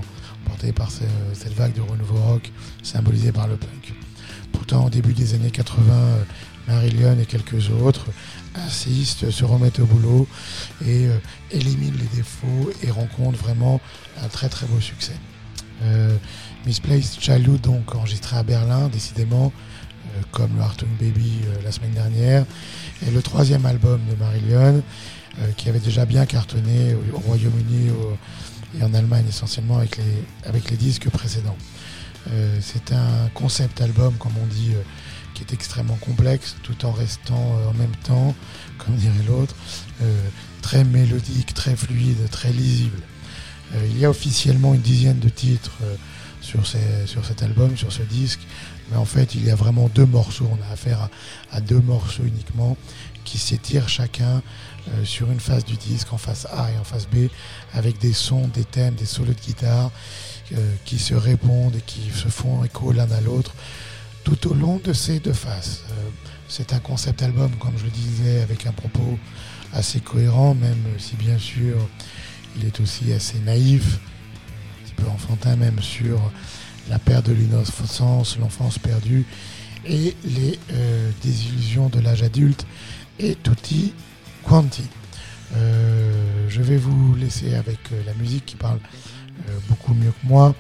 emporté 0.47 0.73
par 0.73 0.91
ce- 0.91 1.01
cette 1.35 1.55
vague 1.55 1.75
de 1.75 1.81
renouveau 1.81 2.17
rock 2.17 2.51
symbolisée 2.83 3.33
par 3.33 3.47
le 3.47 3.57
punk. 3.57 3.95
Pourtant, 4.53 4.87
au 4.87 4.91
début 4.91 5.13
des 5.13 5.35
années 5.35 5.51
80, 5.51 5.93
euh, 5.93 6.23
Marillion 6.69 7.19
et 7.21 7.27
quelques 7.27 7.69
autres 7.71 8.07
insistent, 8.55 9.31
se 9.31 9.45
remettent 9.45 9.81
au 9.81 9.85
boulot 9.87 10.27
et 10.87 11.07
euh, 11.09 11.19
éliminent 11.51 11.97
les 11.99 12.17
défauts 12.17 12.71
et 12.83 12.91
rencontrent 12.91 13.39
vraiment 13.39 13.81
un 14.23 14.29
très 14.29 14.49
très 14.49 14.67
beau 14.67 14.81
succès. 14.81 15.17
Euh, 15.85 16.17
Misplaced 16.67 17.21
Childhood, 17.21 17.61
donc 17.61 17.95
enregistré 17.95 18.37
à 18.37 18.43
Berlin, 18.43 18.89
décidément, 18.89 19.53
euh, 20.17 20.23
comme 20.33 20.57
le 20.57 20.63
Hartung 20.63 20.89
Baby 20.99 21.41
euh, 21.47 21.63
la 21.63 21.73
semaine 21.73 21.91
dernière, 21.93 22.47
et 23.07 23.11
le 23.11 23.21
troisième 23.21 23.67
album 23.67 24.01
de 24.11 24.17
Marillion, 24.17 24.83
euh, 25.41 25.51
qui 25.57 25.69
avait 25.69 25.81
déjà 25.81 26.07
bien 26.07 26.25
cartonné 26.25 26.95
au, 26.95 27.17
au 27.17 27.21
Royaume-Uni 27.21 27.91
au- 27.91 28.17
et 28.81 28.83
en 28.83 28.95
Allemagne 28.95 29.27
essentiellement 29.29 29.79
avec 29.79 29.99
les, 30.71 30.77
disques 30.77 31.09
précédents. 31.09 31.57
C'est 32.61 32.93
un 32.93 33.29
concept 33.35 33.81
album, 33.81 34.15
comme 34.19 34.33
on 34.43 34.47
dit, 34.47 34.73
qui 35.35 35.43
est 35.45 35.53
extrêmement 35.53 35.95
complexe, 35.97 36.57
tout 36.65 36.85
en 36.85 36.91
restant 36.91 37.57
en 37.71 37.75
même 37.75 37.95
temps, 38.03 38.35
comme 38.79 38.97
dirait 38.97 39.15
l'autre, 39.29 39.55
très 40.61 40.83
mélodique, 40.83 41.55
très 41.55 41.77
fluide, 41.77 42.29
très 42.33 42.51
lisible. 42.51 42.99
Euh, 43.75 43.87
il 43.91 43.99
y 43.99 44.05
a 44.05 44.11
officiellement 44.11 44.75
une 44.75 44.81
dizaine 44.81 45.19
de 45.19 45.29
titres 45.29 45.79
euh, 45.83 45.97
sur, 46.41 46.67
cet 46.67 47.43
album, 47.43 47.77
sur 47.77 47.93
ce 47.93 48.03
disque, 48.03 48.41
mais 48.91 48.99
en 48.99 49.07
fait 49.07 49.35
il 49.35 49.45
y 49.45 49.51
a 49.51 49.55
vraiment 49.55 49.89
deux 49.89 50.07
morceaux. 50.07 50.49
On 50.51 50.71
a 50.71 50.73
affaire 50.73 51.09
à, 51.51 51.61
deux 51.61 51.81
morceaux 51.81 52.25
uniquement 52.25 52.77
qui 53.25 53.39
s'étirent 53.39 53.89
chacun 53.89 54.43
euh, 54.89 55.05
sur 55.05 55.31
une 55.31 55.41
face 55.41 55.65
du 55.65 55.77
disque, 55.77 56.13
en 56.13 56.19
face 56.19 56.47
A 56.53 56.71
et 56.71 56.79
en 56.79 56.85
face 56.85 57.07
B, 57.07 57.29
avec 57.73 57.99
des 57.99 58.13
sons, 58.13 58.49
des 58.49 58.65
thèmes, 58.65 58.95
des 58.95 59.07
solos 59.07 59.33
de 59.33 59.41
guitare 59.41 59.91
qui 60.85 60.99
se 60.99 61.15
répondent 61.15 61.75
et 61.75 61.81
qui 61.81 62.11
se 62.11 62.29
font 62.29 62.63
écho 62.65 62.93
l'un 62.93 63.11
à 63.11 63.21
l'autre 63.23 63.55
tout 64.25 64.49
au 64.49 64.55
long 64.55 64.79
de 64.85 64.93
ces 64.93 65.19
deux 65.19 65.33
faces. 65.33 65.85
C'est 66.49 66.75
un 66.75 66.81
concept 66.81 67.23
album, 67.23 67.51
comme 67.59 67.73
je 67.79 67.85
le 67.85 67.91
disais, 67.91 68.43
avec 68.43 68.67
un 68.67 68.73
propos 68.73 69.19
assez 69.73 70.01
cohérent, 70.01 70.55
même 70.55 70.85
si 70.99 71.17
bien 71.17 71.39
sûr 71.39 71.77
il 72.57 72.67
est 72.67 72.81
aussi 72.81 73.13
assez 73.13 73.39
naïf, 73.39 73.99
un 73.99 74.85
petit 74.85 74.95
peu 74.95 75.09
enfantin 75.09 75.57
même 75.57 75.81
sur 75.81 76.21
la 76.89 76.99
perte 76.99 77.27
de 77.27 77.33
l'innocence, 77.33 78.39
l'enfance 78.39 78.79
perdue 78.79 79.25
et 79.87 80.15
les 80.25 80.59
euh, 80.73 81.11
désillusions 81.23 81.89
de 81.89 82.01
l'âge 82.01 82.23
adulte 82.23 82.67
et 83.19 83.37
tutti 83.37 83.93
quanti. 84.43 84.85
Euh, 85.57 86.47
je 86.49 86.63
vais 86.63 86.77
vous 86.77 87.15
laisser 87.15 87.55
avec 87.55 87.79
euh, 87.93 88.03
la 88.07 88.15
musique 88.15 88.47
qui 88.47 88.57
parle 88.57 88.79
beaucoup 89.69 89.95
mieux 89.95 90.13
que 90.13 90.27
moi, 90.29 90.55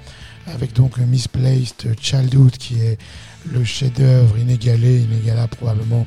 avec 0.48 0.72
donc 0.72 0.98
Misplaced 0.98 1.94
Childhood 2.00 2.50
qui 2.50 2.74
est 2.80 2.98
le 3.46 3.62
chef-d'œuvre 3.62 4.36
inégalé, 4.36 4.98
inégalable 4.98 5.54
probablement 5.56 6.04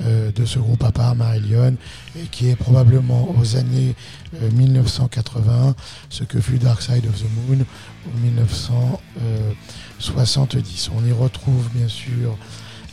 de 0.00 0.44
ce 0.44 0.58
groupe 0.58 0.82
à 0.82 0.90
part 0.90 1.14
Marillion 1.14 1.76
et 2.18 2.26
qui 2.32 2.48
est 2.48 2.56
probablement 2.56 3.32
aux 3.38 3.56
années 3.56 3.94
euh, 4.34 4.50
1980 4.50 5.74
ce 6.08 6.24
que 6.24 6.40
fut 6.40 6.58
Dark 6.58 6.82
Side 6.82 7.06
of 7.06 7.16
the 7.18 7.26
Moon 7.48 7.64
en 8.06 8.16
1970. 8.18 10.90
On 10.96 11.04
y 11.04 11.12
retrouve 11.12 11.68
bien 11.74 11.88
sûr 11.88 12.38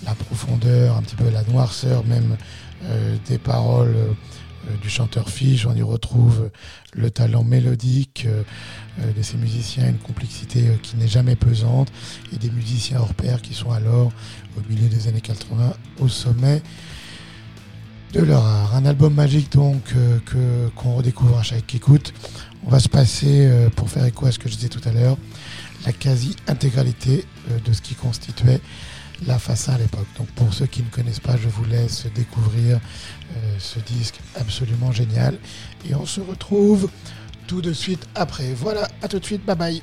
la 0.05 0.13
profondeur, 0.15 0.97
un 0.97 1.01
petit 1.01 1.15
peu 1.15 1.29
la 1.29 1.43
noirceur 1.43 2.03
même 2.05 2.35
euh, 2.83 3.15
des 3.27 3.38
paroles 3.38 3.95
euh, 3.95 4.11
du 4.81 4.89
chanteur 4.89 5.29
Fish, 5.29 5.65
on 5.65 5.75
y 5.75 5.81
retrouve 5.81 6.49
le 6.93 7.11
talent 7.11 7.43
mélodique 7.43 8.23
euh, 8.25 8.43
euh, 8.99 9.13
de 9.13 9.21
ces 9.21 9.38
musiciens, 9.38 9.89
une 9.89 9.97
complexité 9.97 10.67
euh, 10.67 10.75
qui 10.81 10.97
n'est 10.97 11.07
jamais 11.07 11.35
pesante, 11.35 11.91
et 12.33 12.38
des 12.38 12.49
musiciens 12.49 12.99
hors 12.99 13.13
pair 13.13 13.41
qui 13.41 13.53
sont 13.53 13.71
alors, 13.71 14.11
au 14.57 14.69
milieu 14.69 14.89
des 14.89 15.07
années 15.07 15.21
80, 15.21 15.73
au 15.99 16.07
sommet 16.07 16.61
de 18.14 18.22
leur 18.22 18.45
art. 18.45 18.76
Un 18.76 18.86
album 18.86 19.14
magique 19.14 19.51
donc 19.51 19.82
euh, 19.95 20.20
que 20.26 20.70
qu'on 20.76 20.95
redécouvre 20.95 21.38
à 21.38 21.43
chaque 21.43 21.74
écoute. 21.76 22.14
On 22.66 22.70
va 22.70 22.80
se 22.80 22.89
passer, 22.89 23.45
euh, 23.47 23.70
pour 23.70 23.89
faire 23.89 24.05
écho 24.05 24.26
à 24.26 24.32
ce 24.32 24.39
que 24.39 24.49
je 24.49 24.55
disais 24.55 24.70
tout 24.70 24.82
à 24.88 24.91
l'heure, 24.91 25.18
la 25.86 25.93
quasi-intégralité 25.93 27.26
euh, 27.51 27.60
de 27.66 27.74
ce 27.74 27.82
qui 27.82 27.95
constituait 27.95 28.62
la 29.26 29.36
A 29.36 29.72
à 29.74 29.78
l'époque. 29.78 30.08
Donc 30.18 30.28
pour 30.30 30.53
ceux 30.53 30.68
qui 30.68 30.84
ne 30.84 30.89
connaissent 30.89 31.20
pas, 31.20 31.38
je 31.38 31.47
vous 31.47 31.66
laisse 31.66 32.05
découvrir 32.14 32.80
ce 33.58 33.80
disque 33.80 34.20
absolument 34.36 34.91
génial. 34.91 35.39
Et 35.89 35.95
on 35.95 36.05
se 36.05 36.22
retrouve 36.22 36.88
tout 37.47 37.62
de 37.62 37.74
suite 37.74 38.08
après. 38.14 38.53
Voilà, 38.53 38.88
à 39.01 39.08
tout 39.08 39.18
de 39.18 39.26
suite, 39.26 39.43
bye 39.43 39.55
bye. 39.55 39.82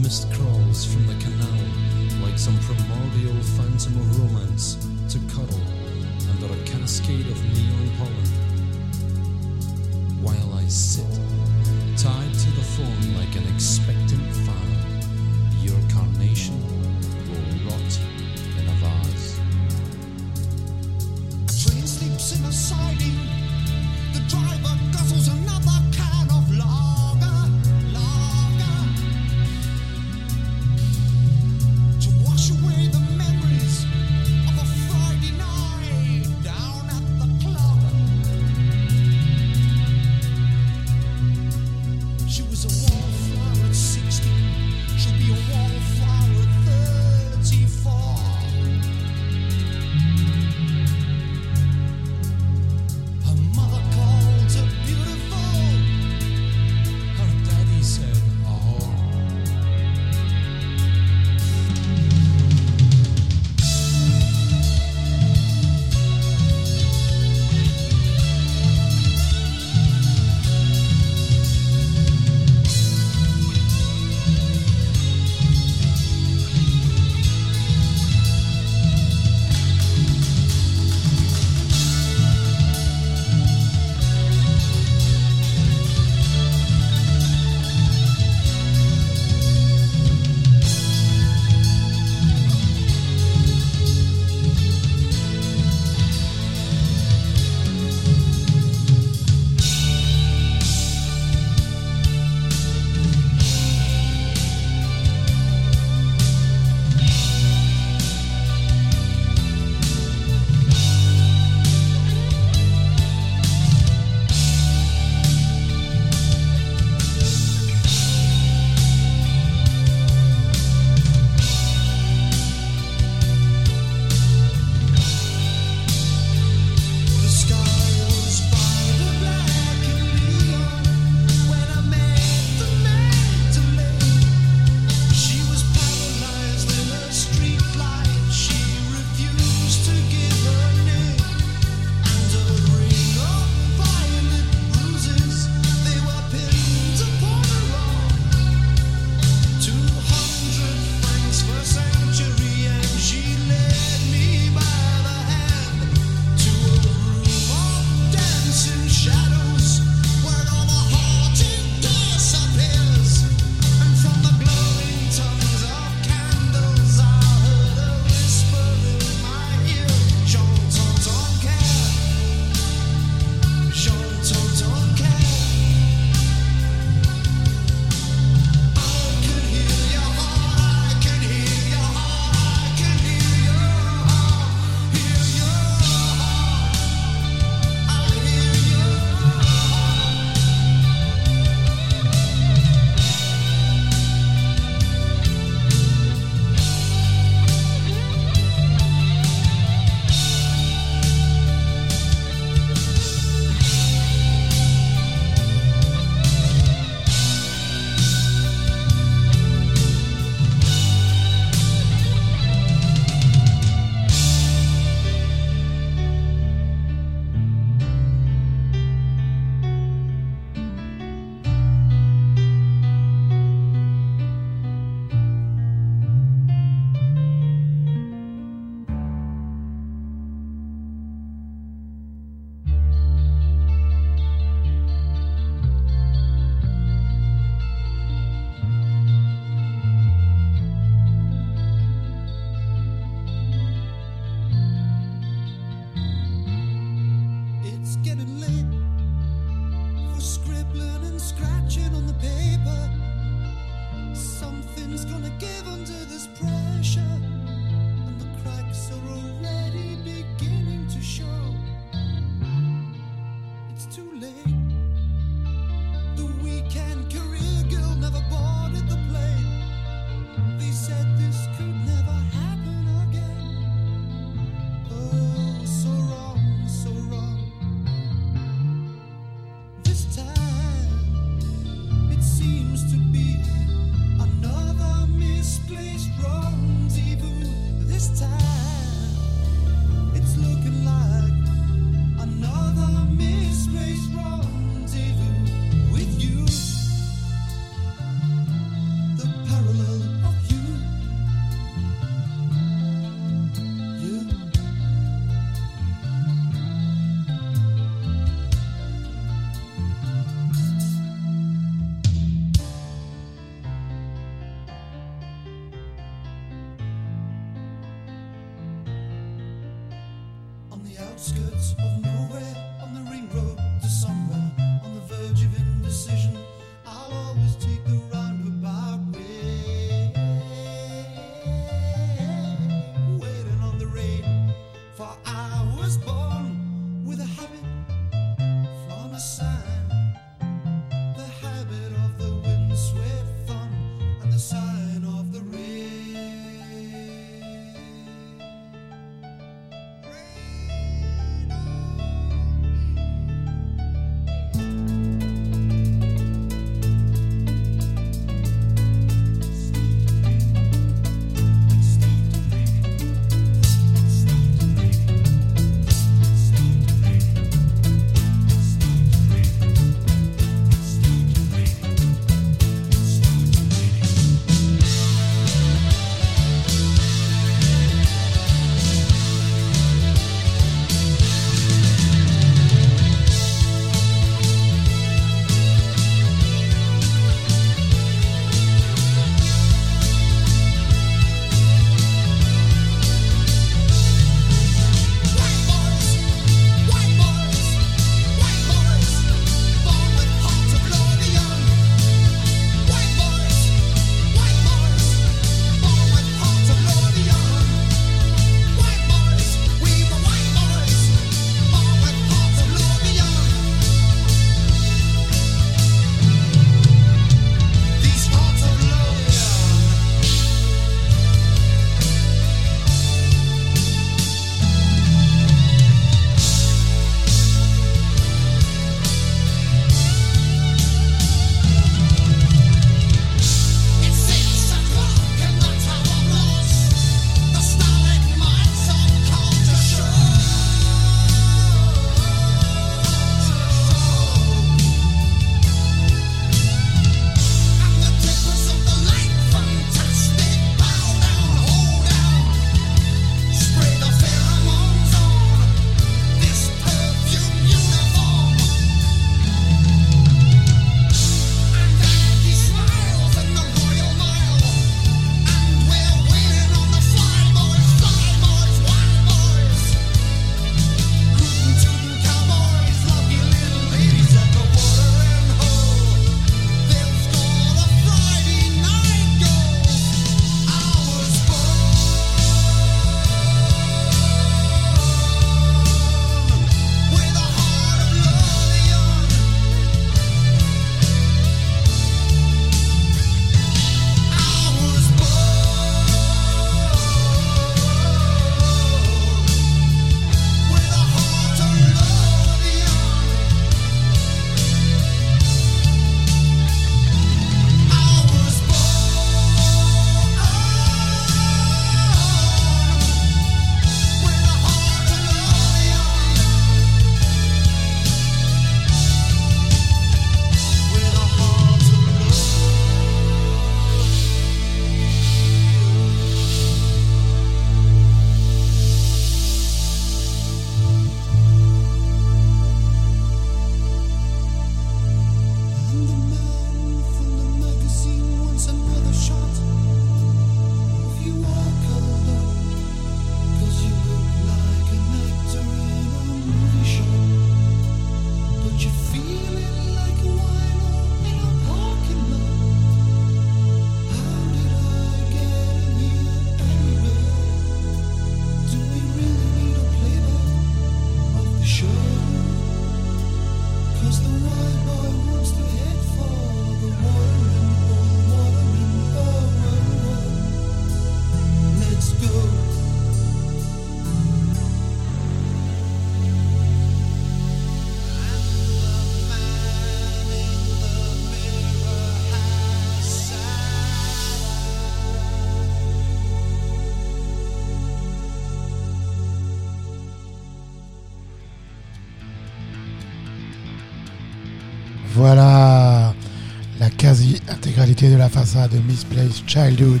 de 598.56 598.78
Misplaced 598.78 599.46
Childhood 599.46 600.00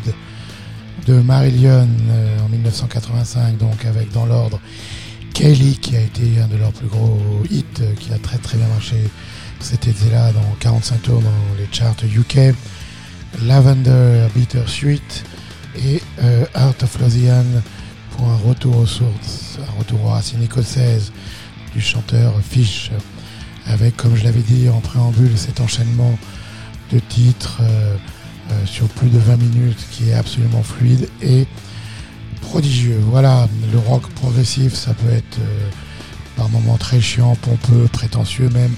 de 1.06 1.20
Marillion 1.20 1.86
euh, 2.08 2.38
en 2.40 2.48
1985, 2.48 3.58
donc 3.58 3.84
avec 3.84 4.10
dans 4.12 4.24
l'ordre 4.24 4.58
Kelly 5.34 5.76
qui 5.76 5.94
a 5.94 6.00
été 6.00 6.40
un 6.40 6.48
de 6.48 6.56
leurs 6.56 6.72
plus 6.72 6.88
gros 6.88 7.20
hits, 7.50 7.64
euh, 7.80 7.92
qui 8.00 8.12
a 8.14 8.18
très 8.18 8.38
très 8.38 8.56
bien 8.56 8.66
marché 8.68 8.96
cet 9.60 9.86
été-là 9.86 10.32
dans 10.32 10.56
45 10.58 11.02
tours 11.02 11.20
dans 11.20 11.54
les 11.58 11.68
charts 11.70 11.96
UK. 12.02 12.54
Lavender 13.46 14.26
Bitter 14.34 14.64
Suite 14.66 15.24
et 15.76 16.00
euh, 16.22 16.46
of 16.54 16.98
Lausanne 16.98 17.62
pour 18.12 18.26
un 18.28 18.36
retour 18.36 18.78
aux 18.78 18.86
sources, 18.86 19.58
un 19.60 19.78
retour 19.78 20.02
aux 20.02 20.08
racines 20.08 20.42
écossaises 20.42 21.12
du 21.74 21.82
chanteur 21.82 22.32
Fish, 22.40 22.90
avec 23.66 23.98
comme 23.98 24.16
je 24.16 24.24
l'avais 24.24 24.40
dit 24.40 24.70
en 24.70 24.80
préambule 24.80 25.36
cet 25.36 25.60
enchaînement 25.60 26.18
de 26.92 26.98
titres. 26.98 27.58
Euh, 27.60 27.96
sur 28.64 28.88
plus 28.88 29.08
de 29.08 29.18
20 29.18 29.36
minutes 29.36 29.86
qui 29.90 30.10
est 30.10 30.14
absolument 30.14 30.62
fluide 30.62 31.08
et 31.22 31.46
prodigieux. 32.46 33.00
Voilà, 33.10 33.48
le 33.72 33.78
rock 33.78 34.08
progressif, 34.10 34.74
ça 34.74 34.94
peut 34.94 35.12
être 35.12 35.38
euh, 35.40 35.68
par 36.36 36.48
moments 36.48 36.76
très 36.76 37.00
chiant, 37.00 37.34
pompeux, 37.36 37.88
prétentieux 37.92 38.48
même, 38.50 38.74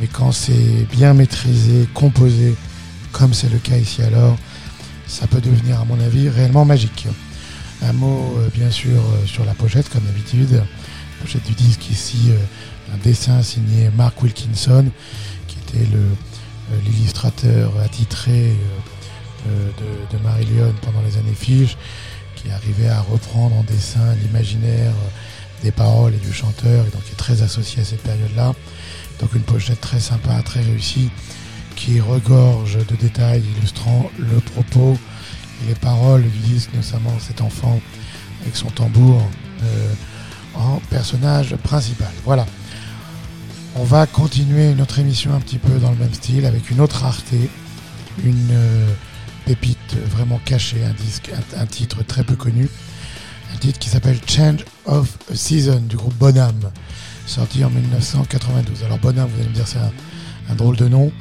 mais 0.00 0.06
quand 0.06 0.32
c'est 0.32 0.86
bien 0.90 1.14
maîtrisé, 1.14 1.88
composé, 1.94 2.54
comme 3.12 3.34
c'est 3.34 3.50
le 3.50 3.58
cas 3.58 3.76
ici 3.76 4.02
alors, 4.02 4.36
ça 5.06 5.26
peut 5.26 5.40
devenir, 5.40 5.80
à 5.80 5.84
mon 5.84 5.98
avis, 6.00 6.28
réellement 6.28 6.64
magique. 6.64 7.06
Un 7.82 7.92
mot, 7.92 8.34
euh, 8.38 8.48
bien 8.54 8.70
sûr, 8.70 8.98
euh, 9.00 9.26
sur 9.26 9.44
la 9.44 9.54
pochette, 9.54 9.88
comme 9.88 10.02
d'habitude. 10.02 10.62
Pochette 11.20 11.46
du 11.46 11.54
disque 11.54 11.90
ici, 11.90 12.18
euh, 12.28 12.94
un 12.94 12.98
dessin 12.98 13.42
signé 13.42 13.90
Mark 13.96 14.22
Wilkinson, 14.22 14.86
qui 15.46 15.56
était 15.58 15.86
le, 15.92 15.98
euh, 15.98 16.14
l'illustrateur 16.84 17.72
attitré 17.80 18.50
euh, 18.50 18.54
euh, 19.48 19.70
de, 19.78 20.16
de 20.16 20.22
Marillion 20.22 20.74
pendant 20.82 21.00
les 21.02 21.16
années 21.16 21.34
Fiche, 21.34 21.76
qui 22.34 22.50
arrivait 22.50 22.88
à 22.88 23.00
reprendre 23.00 23.56
en 23.56 23.62
dessin 23.62 24.14
l'imaginaire 24.22 24.90
euh, 24.90 25.62
des 25.62 25.70
paroles 25.70 26.14
et 26.14 26.18
du 26.18 26.32
chanteur, 26.32 26.86
et 26.86 26.90
donc 26.90 27.04
qui 27.04 27.12
est 27.12 27.16
très 27.16 27.42
associé 27.42 27.82
à 27.82 27.84
cette 27.84 28.02
période-là. 28.02 28.54
Donc 29.20 29.34
une 29.34 29.42
pochette 29.42 29.80
très 29.80 30.00
sympa, 30.00 30.40
très 30.42 30.60
réussie, 30.60 31.10
qui 31.76 32.00
regorge 32.00 32.78
de 32.86 32.96
détails 32.96 33.42
illustrant 33.56 34.10
le 34.18 34.40
propos 34.40 34.98
et 35.62 35.68
les 35.68 35.74
paroles 35.74 36.22
du 36.22 36.38
disque, 36.38 36.70
notamment 36.74 37.16
cet 37.20 37.40
enfant 37.40 37.80
avec 38.42 38.56
son 38.56 38.70
tambour 38.70 39.22
euh, 39.62 39.92
en 40.54 40.80
personnage 40.90 41.54
principal. 41.56 42.10
Voilà. 42.24 42.46
On 43.80 43.84
va 43.84 44.06
continuer 44.06 44.74
notre 44.74 44.98
émission 44.98 45.32
un 45.32 45.38
petit 45.38 45.58
peu 45.58 45.78
dans 45.78 45.90
le 45.90 45.96
même 45.96 46.12
style 46.12 46.46
avec 46.46 46.68
une 46.68 46.80
autre 46.80 47.02
rareté, 47.02 47.48
une 48.24 48.48
euh, 48.50 48.92
pépite 49.46 49.94
vraiment 50.10 50.40
cachée, 50.44 50.84
un 50.84 50.92
disque, 50.92 51.30
un, 51.56 51.64
titre 51.64 52.02
très 52.02 52.24
peu 52.24 52.34
connu, 52.34 52.68
un 53.54 53.56
titre 53.58 53.78
qui 53.78 53.88
s'appelle 53.88 54.18
Change 54.26 54.64
of 54.84 55.16
a 55.30 55.36
Season 55.36 55.78
du 55.78 55.94
groupe 55.94 56.14
Bonham, 56.14 56.58
sorti 57.24 57.64
en 57.64 57.70
1992. 57.70 58.82
Alors 58.82 58.98
Bonham, 58.98 59.28
vous 59.28 59.40
allez 59.40 59.48
me 59.48 59.54
dire 59.54 59.68
c'est 59.68 59.78
un, 59.78 59.92
un 60.50 60.54
drôle 60.56 60.76
de 60.76 60.88
nom. 60.88 61.12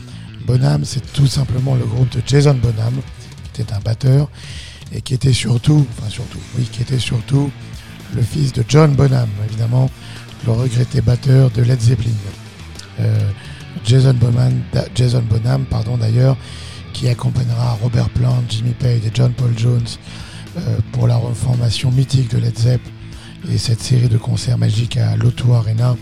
Bonham, 0.47 0.83
c'est 0.83 1.13
tout 1.13 1.27
simplement 1.27 1.75
le 1.75 1.85
groupe 1.85 2.09
de 2.09 2.23
Jason 2.25 2.55
Bonham, 2.55 2.95
qui 3.53 3.61
était 3.61 3.73
un 3.73 3.81
batteur 3.81 4.31
et 4.91 5.01
qui 5.01 5.13
était 5.13 5.31
surtout, 5.31 5.85
enfin 5.91 6.09
surtout, 6.09 6.39
oui, 6.57 6.67
qui 6.71 6.81
était 6.81 6.97
surtout 6.97 7.51
le 8.15 8.23
fils 8.23 8.51
de 8.51 8.63
John 8.67 8.95
Bonham, 8.95 9.29
évidemment, 9.47 9.91
le 10.47 10.53
regretté 10.53 11.01
batteur 11.01 11.51
de 11.51 11.61
Led 11.61 11.79
Zeppelin. 11.79 12.15
Euh, 12.99 13.31
Jason 13.85 14.13
Bonham, 14.13 15.65
pardon 15.65 15.97
d'ailleurs, 15.97 16.35
qui 16.93 17.07
accompagnera 17.07 17.77
Robert 17.81 18.09
Plant, 18.09 18.43
Jimmy 18.49 18.71
Page 18.71 19.05
et 19.05 19.11
John 19.13 19.31
Paul 19.33 19.53
Jones 19.57 19.85
euh, 20.57 20.77
pour 20.91 21.07
la 21.07 21.15
reformation 21.15 21.91
mythique 21.91 22.31
de 22.31 22.39
Led 22.39 22.57
Zepp 22.57 22.81
et 23.51 23.57
cette 23.57 23.81
série 23.81 24.09
de 24.09 24.17
concerts 24.17 24.57
magiques 24.57 24.97
à 24.97 25.15
l'O2 25.15 25.53
Arena 25.53 25.95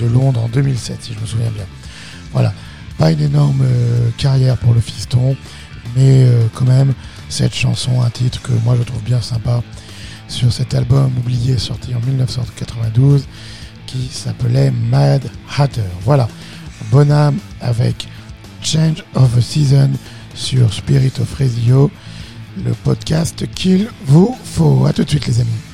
de 0.00 0.06
Londres 0.06 0.40
en 0.42 0.48
2007, 0.48 1.02
si 1.02 1.12
je 1.12 1.20
me 1.20 1.26
souviens 1.26 1.50
bien. 1.50 1.66
Voilà, 2.32 2.54
pas 2.98 3.12
une 3.12 3.20
énorme 3.20 3.60
euh, 3.62 4.08
carrière 4.16 4.56
pour 4.56 4.72
le 4.72 4.80
fiston, 4.80 5.36
mais 5.96 6.26
quand 6.54 6.64
même 6.64 6.94
cette 7.28 7.54
chanson, 7.54 8.00
un 8.00 8.10
titre 8.10 8.40
que 8.40 8.52
moi 8.64 8.76
je 8.78 8.82
trouve 8.84 9.02
bien 9.02 9.20
sympa 9.20 9.62
sur 10.28 10.50
cet 10.50 10.74
album 10.74 11.12
oublié 11.18 11.58
sorti 11.58 11.94
en 11.94 12.00
1992 12.00 13.26
qui 13.92 14.08
s'appelait 14.10 14.70
Mad 14.70 15.22
Hatter. 15.58 15.82
Voilà, 16.02 16.28
Bonham 16.90 17.36
avec 17.60 18.08
Change 18.62 19.04
of 19.14 19.36
a 19.36 19.40
Season 19.40 19.90
sur 20.34 20.72
Spirit 20.72 21.12
of 21.20 21.34
Radio, 21.38 21.90
le 22.64 22.72
podcast 22.72 23.44
qu'il 23.54 23.88
vous 24.06 24.36
faut. 24.44 24.86
À 24.86 24.92
tout 24.92 25.04
de 25.04 25.10
suite 25.10 25.26
les 25.26 25.40
amis. 25.40 25.71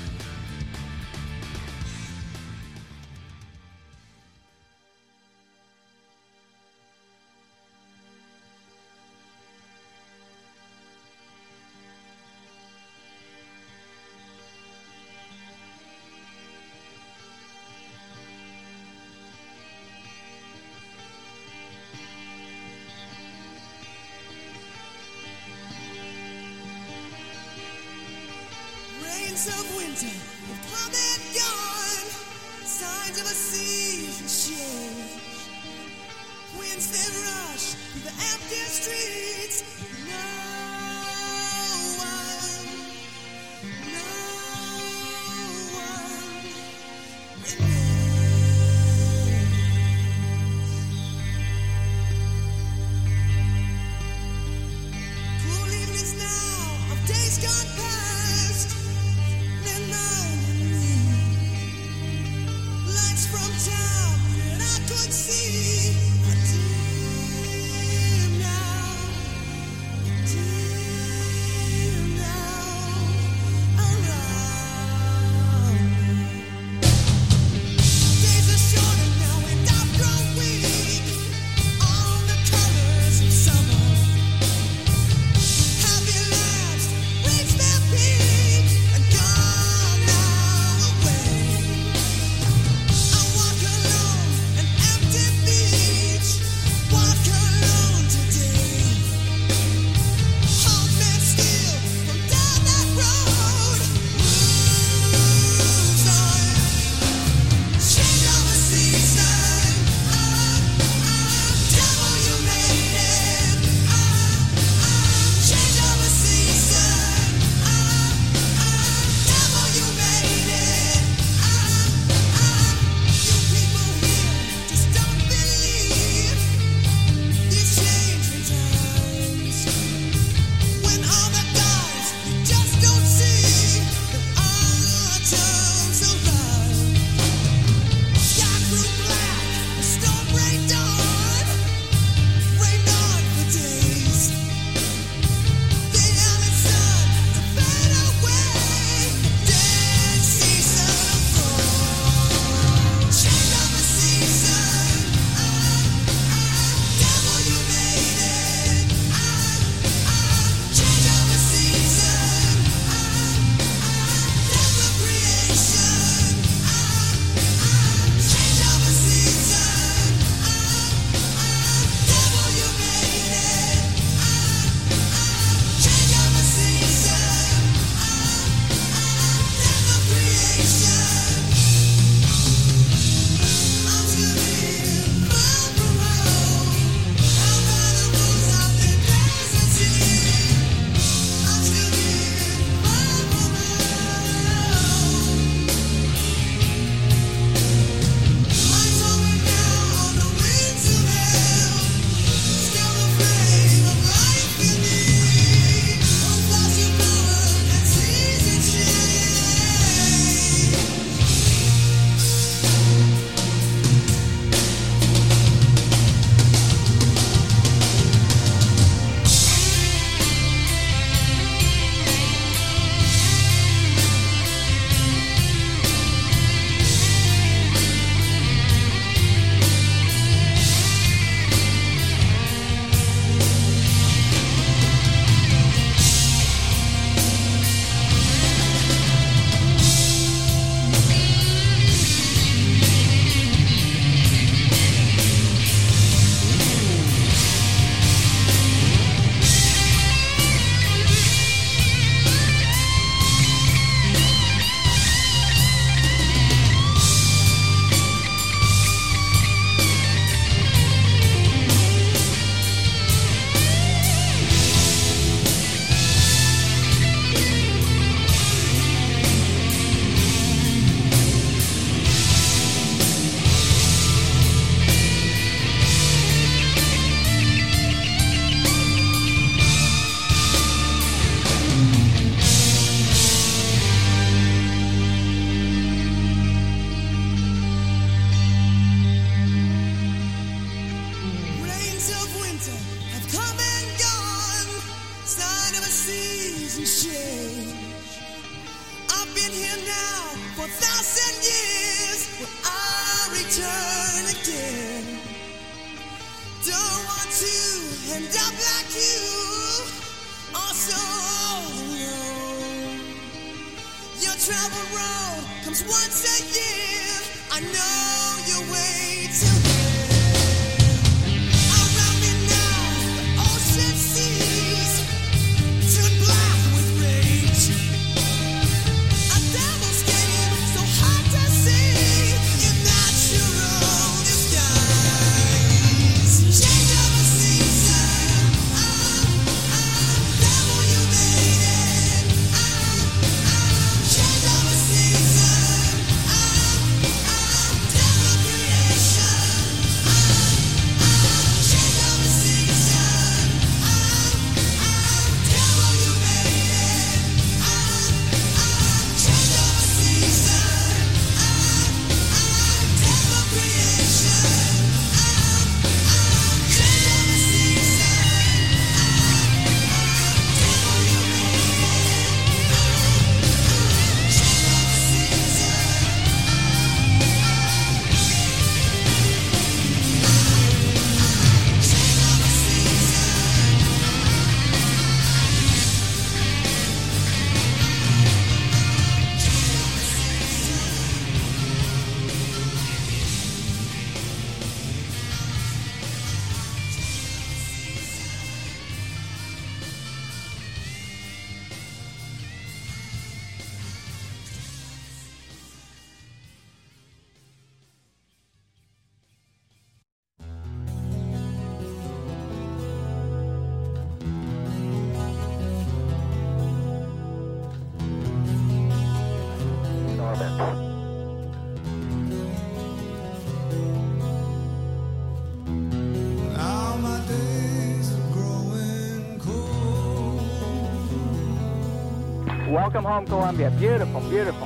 Welcome 432.88 433.04
home, 433.04 433.26
Columbia. 433.26 433.70
Beautiful, 433.72 434.22
beautiful. 434.30 434.57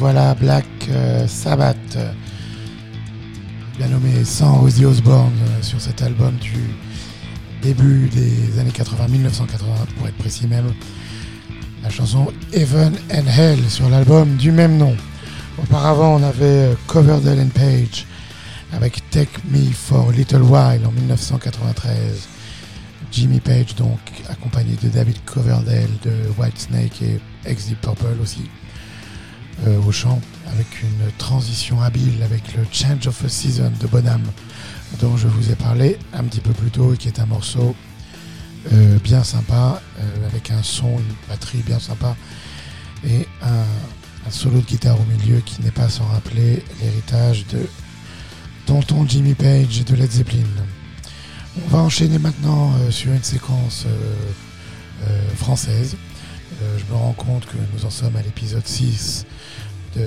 Voilà 0.00 0.34
Black 0.34 0.64
euh, 0.88 1.28
Sabbath, 1.28 1.76
euh, 1.96 2.10
bien 3.76 3.88
nommé 3.88 4.24
sans 4.24 4.62
Ozzy 4.62 4.86
Osbourne 4.86 5.30
euh, 5.46 5.62
sur 5.62 5.78
cet 5.78 6.00
album 6.00 6.36
du 6.36 6.56
début 7.60 8.08
des 8.08 8.58
années 8.58 8.70
80, 8.70 9.08
1980 9.08 9.74
pour 9.98 10.08
être 10.08 10.16
précis 10.16 10.46
même. 10.46 10.72
La 11.82 11.90
chanson 11.90 12.32
Heaven 12.54 12.94
and 13.12 13.26
Hell 13.26 13.58
sur 13.68 13.90
l'album 13.90 14.36
du 14.36 14.52
même 14.52 14.78
nom. 14.78 14.96
Auparavant, 15.62 16.16
on 16.18 16.22
avait 16.22 16.74
Coverdale 16.86 17.38
and 17.38 17.50
Page 17.50 18.06
avec 18.72 19.02
Take 19.10 19.38
Me 19.50 19.70
for 19.70 20.08
a 20.08 20.12
Little 20.12 20.42
While 20.42 20.86
en 20.86 20.92
1993. 20.92 22.26
Jimmy 23.12 23.40
Page, 23.40 23.74
donc 23.74 23.98
accompagné 24.30 24.76
de 24.82 24.88
David 24.88 25.16
Coverdale 25.26 25.90
de 26.02 26.12
Whitesnake 26.38 27.02
et 27.02 27.20
ex 27.44 27.66
Deep 27.66 27.82
Purple 27.82 28.16
aussi, 28.22 28.48
euh, 29.66 29.78
au 29.82 29.92
chant, 29.92 30.18
avec 30.46 30.82
une 30.82 31.12
transition 31.18 31.82
habile 31.82 32.22
avec 32.22 32.54
le 32.54 32.64
Change 32.72 33.06
of 33.06 33.22
a 33.22 33.28
Season 33.28 33.70
de 33.78 33.86
Bonham, 33.86 34.22
dont 35.00 35.18
je 35.18 35.28
vous 35.28 35.50
ai 35.50 35.54
parlé 35.54 35.98
un 36.14 36.24
petit 36.24 36.40
peu 36.40 36.52
plus 36.52 36.70
tôt 36.70 36.94
et 36.94 36.96
qui 36.96 37.08
est 37.08 37.20
un 37.20 37.26
morceau 37.26 37.76
euh, 38.72 38.98
bien 39.04 39.22
sympa, 39.22 39.82
euh, 39.98 40.28
avec 40.28 40.50
un 40.50 40.62
son, 40.62 40.88
une 40.88 41.14
batterie 41.28 41.62
bien 41.66 41.78
sympa 41.78 42.16
et 43.06 43.28
un, 43.42 44.30
solo 44.30 44.60
de 44.60 44.64
guitare 44.64 44.98
au 44.98 45.04
milieu 45.04 45.40
qui 45.40 45.60
n'est 45.60 45.70
pas 45.70 45.90
sans 45.90 46.06
rappeler 46.06 46.64
l'héritage 46.80 47.46
de 47.48 47.66
tonton 48.64 49.04
Jimmy 49.06 49.34
Page 49.34 49.80
et 49.80 49.84
de 49.84 49.94
Led 49.94 50.10
Zeppelin. 50.10 50.46
On 51.66 51.68
va 51.68 51.78
enchaîner 51.80 52.18
maintenant 52.18 52.72
sur 52.90 53.12
une 53.12 53.22
séquence 53.22 53.86
française. 55.36 55.96
Je 56.60 56.92
me 56.92 56.96
rends 56.96 57.14
compte 57.14 57.46
que 57.46 57.56
nous 57.74 57.84
en 57.86 57.90
sommes 57.90 58.14
à 58.14 58.22
l'épisode 58.22 58.66
6 58.66 59.26
de 59.96 60.06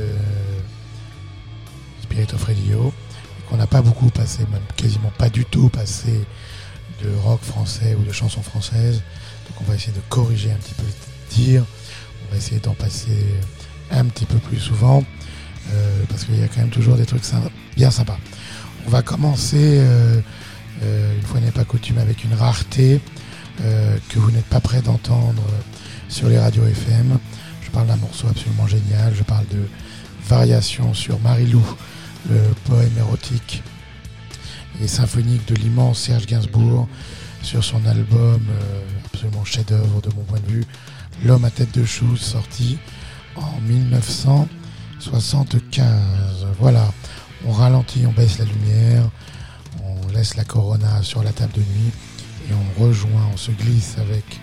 Spirit 2.03 2.27
of 2.33 2.43
Radio 2.43 2.93
qu'on 3.49 3.57
n'a 3.57 3.67
pas 3.67 3.81
beaucoup 3.81 4.09
passé, 4.09 4.45
même 4.51 4.61
quasiment 4.75 5.11
pas 5.17 5.29
du 5.29 5.45
tout 5.45 5.69
passé 5.69 6.21
de 7.03 7.09
rock 7.23 7.41
français 7.41 7.95
ou 7.99 8.03
de 8.03 8.11
chansons 8.11 8.41
françaises. 8.41 9.01
Donc 9.49 9.61
on 9.61 9.63
va 9.65 9.75
essayer 9.75 9.93
de 9.93 10.01
corriger 10.09 10.51
un 10.51 10.55
petit 10.55 10.73
peu 10.73 10.83
le 10.83 10.93
tir. 11.29 11.65
On 12.27 12.31
va 12.31 12.37
essayer 12.37 12.59
d'en 12.59 12.73
passer 12.73 13.17
un 13.91 14.05
petit 14.05 14.25
peu 14.25 14.37
plus 14.37 14.59
souvent 14.59 15.03
euh, 15.71 16.03
parce 16.09 16.25
qu'il 16.25 16.39
y 16.39 16.43
a 16.43 16.47
quand 16.47 16.61
même 16.61 16.69
toujours 16.69 16.95
des 16.95 17.05
trucs 17.05 17.23
bien 17.75 17.91
sympas. 17.91 18.17
On 18.85 18.89
va 18.89 19.01
commencer, 19.01 19.79
euh, 19.79 20.19
euh, 20.83 21.15
une 21.15 21.23
fois 21.23 21.39
n'est 21.39 21.51
pas 21.51 21.63
coutume, 21.63 21.97
avec 21.97 22.23
une 22.23 22.33
rareté 22.33 22.99
que 24.09 24.17
vous 24.17 24.31
n'êtes 24.31 24.47
pas 24.47 24.59
prêt 24.59 24.81
d'entendre 24.81 25.43
sur 26.09 26.27
les 26.27 26.39
radios 26.39 26.65
FM. 26.65 27.19
Je 27.73 27.79
parle 27.79 27.87
d'un 27.87 27.95
morceau 27.95 28.27
absolument 28.27 28.67
génial. 28.67 29.15
Je 29.15 29.23
parle 29.23 29.47
de 29.47 29.67
Variation 30.27 30.93
sur 30.93 31.19
Marilou, 31.21 31.65
le 32.29 32.39
poème 32.65 32.95
érotique 32.99 33.63
et 34.79 34.87
symphonique 34.87 35.47
de 35.47 35.55
l'immense 35.55 35.97
Serge 35.97 36.27
Gainsbourg 36.27 36.87
sur 37.41 37.63
son 37.63 37.83
album 37.87 38.45
euh, 38.47 38.83
absolument 39.07 39.43
chef-d'œuvre 39.43 40.01
de 40.01 40.13
mon 40.15 40.21
point 40.21 40.39
de 40.39 40.51
vue, 40.51 40.63
L'homme 41.25 41.45
à 41.45 41.49
tête 41.49 41.73
de 41.73 41.83
chou, 41.83 42.15
sorti 42.15 42.77
en 43.35 43.59
1975. 43.61 46.45
Voilà, 46.59 46.93
on 47.43 47.53
ralentit, 47.53 48.05
on 48.05 48.11
baisse 48.11 48.37
la 48.37 48.45
lumière, 48.45 49.09
on 49.83 50.09
laisse 50.09 50.35
la 50.35 50.43
corona 50.43 51.01
sur 51.01 51.23
la 51.23 51.31
table 51.31 51.53
de 51.53 51.61
nuit 51.61 51.91
et 52.51 52.53
on 52.53 52.83
rejoint, 52.83 53.29
on 53.33 53.37
se 53.37 53.49
glisse 53.49 53.97
avec 53.97 54.39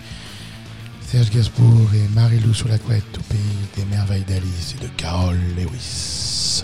Serge 1.11 1.29
Gainsbourg 1.29 1.93
et 1.93 2.07
Marie-Lou 2.15 2.53
sur 2.53 2.69
la 2.69 2.77
couette 2.77 3.17
au 3.17 3.21
pays 3.23 3.39
des 3.75 3.83
merveilles 3.83 4.23
d'Alice 4.23 4.75
et 4.79 4.81
de 4.81 4.87
Carol 4.95 5.35
Lewis. 5.57 6.63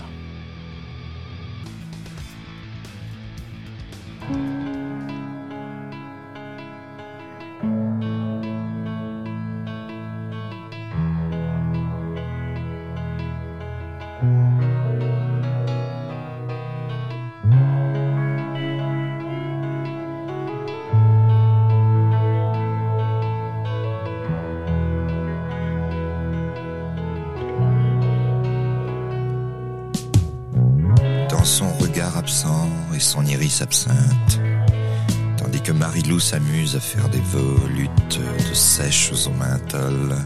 Tandis 35.36 35.60
que 35.60 35.72
Marie-Lou 35.72 36.18
s'amuse 36.20 36.76
à 36.76 36.80
faire 36.80 37.08
des 37.08 37.20
volutes 37.20 38.20
de 38.48 38.54
sèches 38.54 39.12
au 39.26 39.30
menthol 39.30 40.16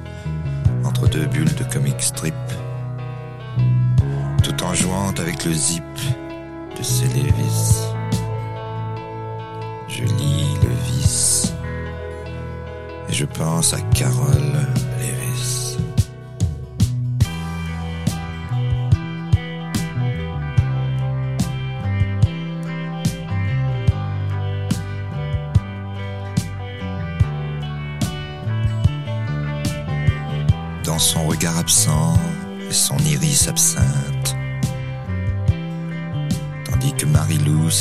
entre 0.84 1.08
deux 1.08 1.26
bulles 1.26 1.54
de 1.54 1.64
comic 1.64 2.00
strip, 2.00 2.34
tout 4.42 4.64
en 4.64 4.74
jouant 4.74 5.12
avec 5.18 5.44
le 5.44 5.52
zip 5.52 5.82
de 6.78 6.82
ses 6.82 7.06
Lévis. 7.08 7.82
Je 9.88 10.04
lis 10.04 10.54
le 10.62 10.92
vice 10.92 11.52
et 13.08 13.12
je 13.12 13.24
pense 13.24 13.74
à 13.74 13.80
Carole 13.94 14.66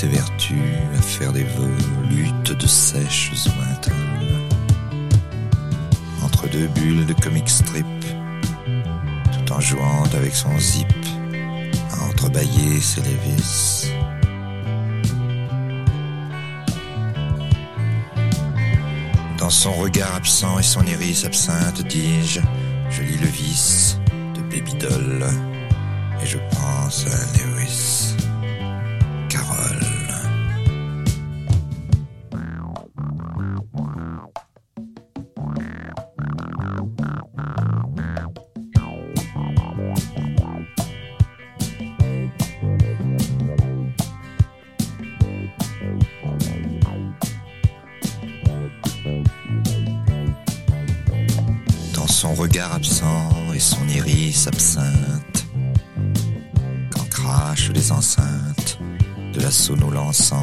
Marie-Lou 0.01 0.17
s'évertue 0.17 0.61
à 0.97 1.01
faire 1.01 1.33
des 1.33 1.43
volutes 1.43 2.51
de 2.51 2.67
sèches 2.67 3.31
menthol. 3.57 3.93
Entre 6.23 6.47
deux 6.49 6.67
bulles 6.67 7.05
de 7.05 7.13
comic 7.13 7.49
strip, 7.49 7.85
tout 8.65 9.53
en 9.53 9.59
jouant 9.59 10.03
avec 10.13 10.35
son 10.35 10.57
zip, 10.59 10.87
à 11.91 12.05
entrebâiller 12.05 12.79
ses 12.79 13.01
lévis. 13.01 13.91
Dans 19.37 19.49
son 19.49 19.73
regard 19.73 20.15
absent 20.15 20.59
et 20.59 20.63
son 20.63 20.85
iris 20.85 21.25
absinthe, 21.25 21.81
dis-je, 21.87 22.39
je 22.89 23.01
lis 23.01 23.17
le 23.17 23.27
vice 23.27 23.99
de 24.35 24.41
Baby 24.41 24.75
chanson. 60.11 60.40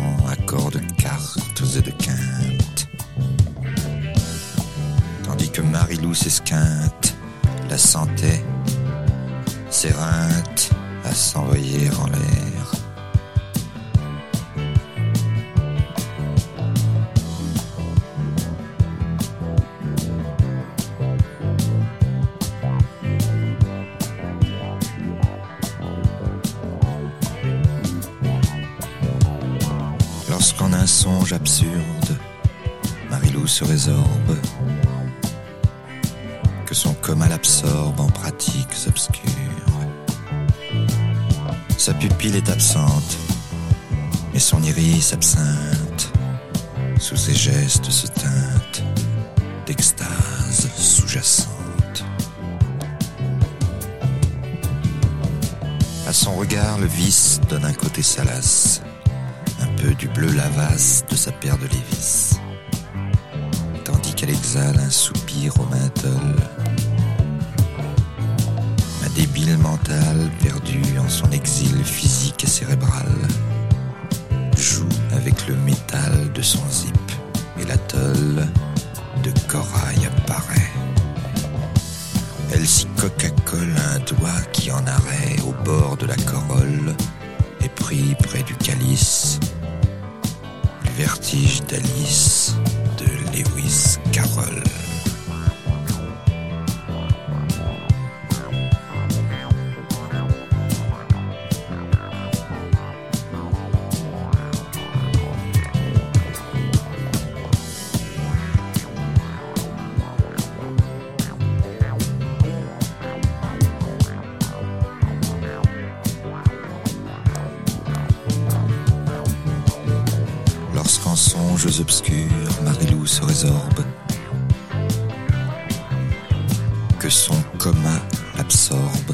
Que 126.98 127.08
son 127.08 127.40
coma 127.58 128.00
l'absorbe 128.36 129.12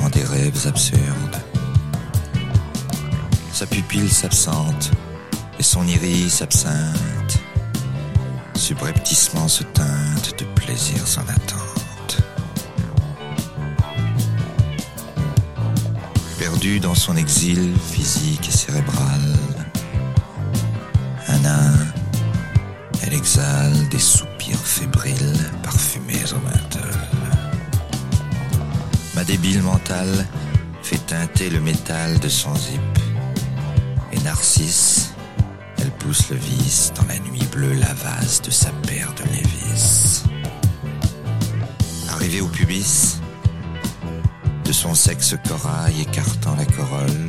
en 0.00 0.08
des 0.10 0.24
rêves 0.24 0.66
absurdes. 0.66 1.40
Sa 3.52 3.66
pupille 3.66 4.08
s'absente 4.08 4.90
et 5.58 5.62
son 5.62 5.86
iris 5.86 6.42
absinthe, 6.42 7.38
subrepticement 8.54 9.48
se 9.48 9.62
teinte 9.62 10.38
de 10.38 10.44
plaisirs 10.54 11.04
en 11.18 11.28
attente. 11.28 12.22
Perdu 16.38 16.80
dans 16.80 16.94
son 16.94 17.16
exil 17.16 17.74
physique 17.90 18.48
et 18.48 18.52
cérébral, 18.52 19.36
un 21.28 21.44
elle 23.02 23.14
exhale 23.14 23.88
des 23.88 23.98
soupirs 23.98 24.29
fébriles 24.48 25.50
parfumés 25.62 26.24
au 26.32 26.38
menthol. 26.38 26.94
Ma 29.14 29.24
débile 29.24 29.62
mentale 29.62 30.26
fait 30.82 31.04
teinter 31.06 31.50
le 31.50 31.60
métal 31.60 32.18
de 32.20 32.28
son 32.28 32.54
zip. 32.54 32.80
Et 34.12 34.20
Narcisse, 34.20 35.12
elle 35.78 35.90
pousse 35.92 36.30
le 36.30 36.36
vice 36.36 36.92
dans 36.96 37.06
la 37.06 37.18
nuit 37.18 37.46
bleue 37.52 37.74
lavasse 37.74 38.40
de 38.42 38.50
sa 38.50 38.70
paire 38.86 39.12
de 39.14 39.30
Lévis. 39.30 40.24
Arrivée 42.08 42.40
au 42.40 42.48
pubis, 42.48 43.20
de 44.64 44.72
son 44.72 44.94
sexe 44.94 45.36
corail 45.46 46.00
écartant 46.00 46.56
la 46.56 46.64
corolle, 46.64 47.28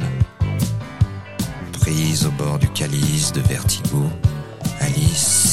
prise 1.73 2.25
au 2.25 2.31
bord 2.31 2.57
du 2.57 2.69
calice 2.69 3.31
de 3.33 3.41
vertigo, 3.41 4.09
Alice 4.79 5.50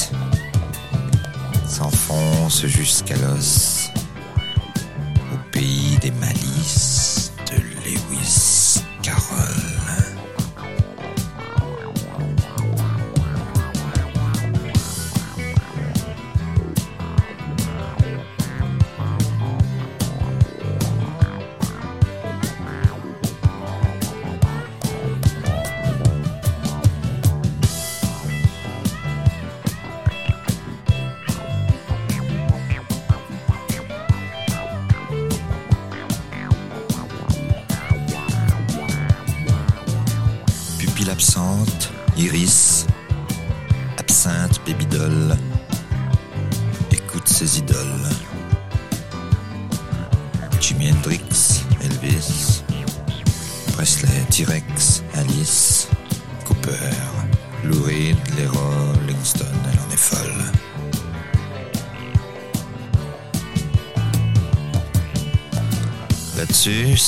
s'enfonce 1.78 2.66
jusqu'à 2.66 3.14
l'os 3.18 3.90
au 5.32 5.38
pays 5.52 5.96
des 6.02 6.10
malices 6.10 6.57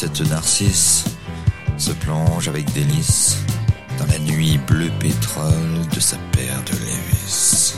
cette 0.01 0.31
narcisse 0.31 1.05
se 1.77 1.91
plonge 1.91 2.49
avec 2.49 2.73
délice 2.73 3.37
dans 3.99 4.07
la 4.07 4.19
nuit 4.21 4.57
bleu 4.67 4.91
pétrole 4.99 5.87
de 5.95 6.01
sa 6.01 6.17
paire 6.33 6.59
de 6.65 6.73
Lévis. 6.87 7.75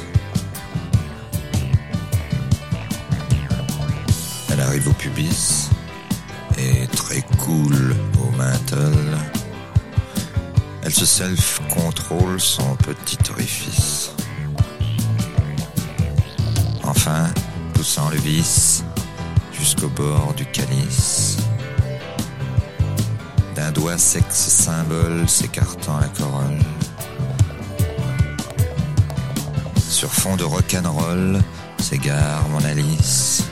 Elle 4.52 4.60
arrive 4.60 4.86
au 4.86 4.92
pubis 4.92 5.68
et 6.58 6.86
très 6.94 7.22
cool 7.38 7.96
au 8.20 8.30
menthol. 8.36 9.18
Elle 10.84 10.94
se 10.94 11.04
self-contrôle 11.04 12.40
son 12.40 12.76
petit 12.76 13.18
orifice. 13.32 14.12
Enfin, 16.84 17.28
poussant 17.74 18.08
le 18.10 18.18
vis 18.18 18.84
jusqu'au 19.52 19.88
bord 19.88 20.34
du 20.36 20.46
calice, 20.46 21.31
d'un 23.82 23.88
doigt 23.88 23.98
sexe 23.98 24.36
symbole 24.36 25.28
s'écartant 25.28 25.98
la 25.98 26.08
corolle. 26.08 26.58
Sur 29.88 30.12
fond 30.12 30.36
de 30.36 30.44
rock'n'roll 30.44 31.40
s'égare 31.78 32.48
mon 32.50 32.64
Alice 32.64 33.44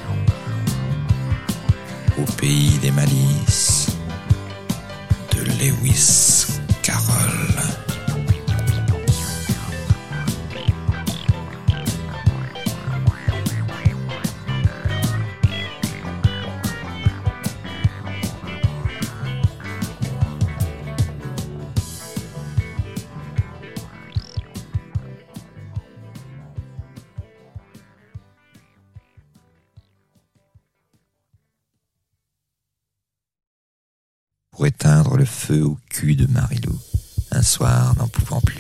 au 2.19 2.33
pays 2.33 2.79
des 2.79 2.93
malices 2.93 3.89
de 5.35 5.43
Lewis 5.59 6.30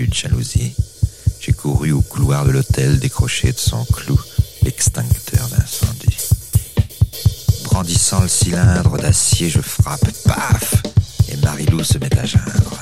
de 0.07 0.15
jalousie, 0.15 0.75
j'ai 1.41 1.53
couru 1.53 1.93
au 1.93 2.01
couloir 2.01 2.45
de 2.45 2.51
l'hôtel 2.51 2.99
décrocher 2.99 3.53
de 3.53 3.59
son 3.59 3.85
clou 3.85 4.21
l'extincteur 4.63 5.49
d'incendie. 5.49 6.17
Brandissant 7.65 8.21
le 8.21 8.29
cylindre 8.29 8.99
d'acier, 8.99 9.49
je 9.49 9.61
frappe, 9.61 10.11
paf 10.25 10.83
Et 11.29 11.37
Marilou 11.37 11.83
se 11.85 11.99
met 11.99 12.19
à 12.19 12.25
geindre. 12.25 12.79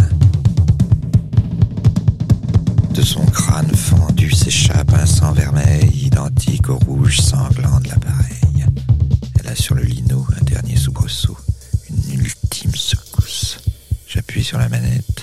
De 2.92 3.02
son 3.02 3.24
crâne 3.26 3.74
fendu 3.74 4.30
s'échappe 4.32 4.92
un 4.92 5.06
sang 5.06 5.32
vermeil 5.32 5.88
identique 5.94 6.68
au 6.68 6.78
rouge 6.78 7.20
sanglant 7.20 7.80
de 7.80 7.88
l'appareil. 7.88 8.66
Elle 9.38 9.48
a 9.48 9.54
sur 9.54 9.74
le 9.74 9.82
lino 9.82 10.26
un 10.40 10.44
dernier 10.44 10.76
soubresaut, 10.76 11.38
une 11.90 12.20
ultime 12.20 12.74
secousse. 12.74 13.58
J'appuie 14.06 14.42
sur 14.42 14.58
la 14.58 14.68
manette, 14.68 15.17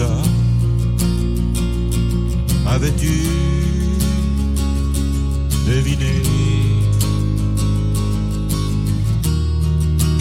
déjà 0.00 0.12
Avais-tu 2.66 3.12
deviné 5.66 6.22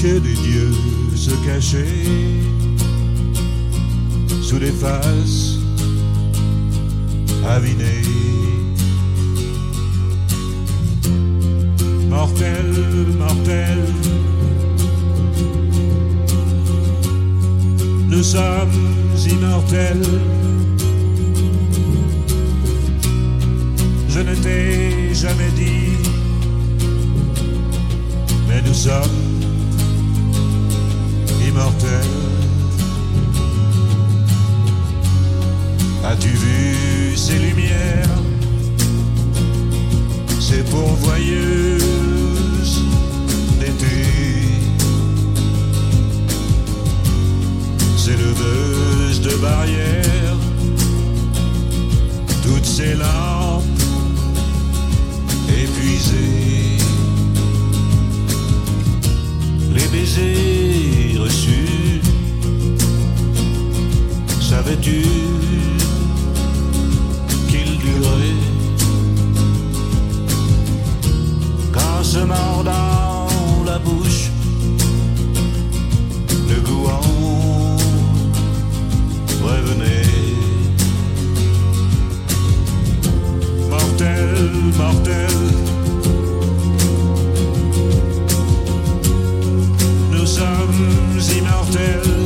que 0.02 0.20
des 0.20 0.36
dieux 0.36 0.74
se 1.16 1.32
cachaient 1.46 2.06
sous 4.42 4.60
des 4.60 4.72
faces 4.72 5.60
avinées. 7.48 8.02
Mortel, 12.10 12.74
mortel, 13.18 13.86
nous 18.10 18.24
sommes 18.24 18.72
immortels. 19.30 20.02
Je 24.10 24.20
ne 24.20 24.36
t'ai 24.36 25.14
jamais 25.14 25.52
dit, 25.56 25.96
mais 28.48 28.62
nous 28.66 28.74
sommes 28.74 29.20
immortels. 31.48 32.18
As-tu 36.04 36.30
vu 36.30 37.16
ces 37.16 37.38
lumières, 37.38 38.18
ces 40.40 40.64
pourvoyeuses 40.64 41.99
ces 48.10 48.16
leveuses 48.16 49.22
de 49.22 49.36
barrières, 49.36 50.38
toutes 52.42 52.66
ces 52.66 52.96
lampes 52.96 53.64
épuisées, 55.48 56.78
les 59.76 59.88
baisers 59.94 61.22
reçus, 61.22 62.02
savais-tu 64.42 65.04
qu'ils 67.48 67.78
duraient? 67.78 68.44
Qu'en 71.74 72.04
se 72.04 72.20
mordant 72.20 73.28
la 73.68 73.78
bouche, 73.78 74.32
le 76.50 76.60
goût 76.62 76.88
en 76.88 77.09
Mortel. 84.78 85.28
Nous 90.12 90.26
sommes 90.26 91.38
immortels. 91.38 92.19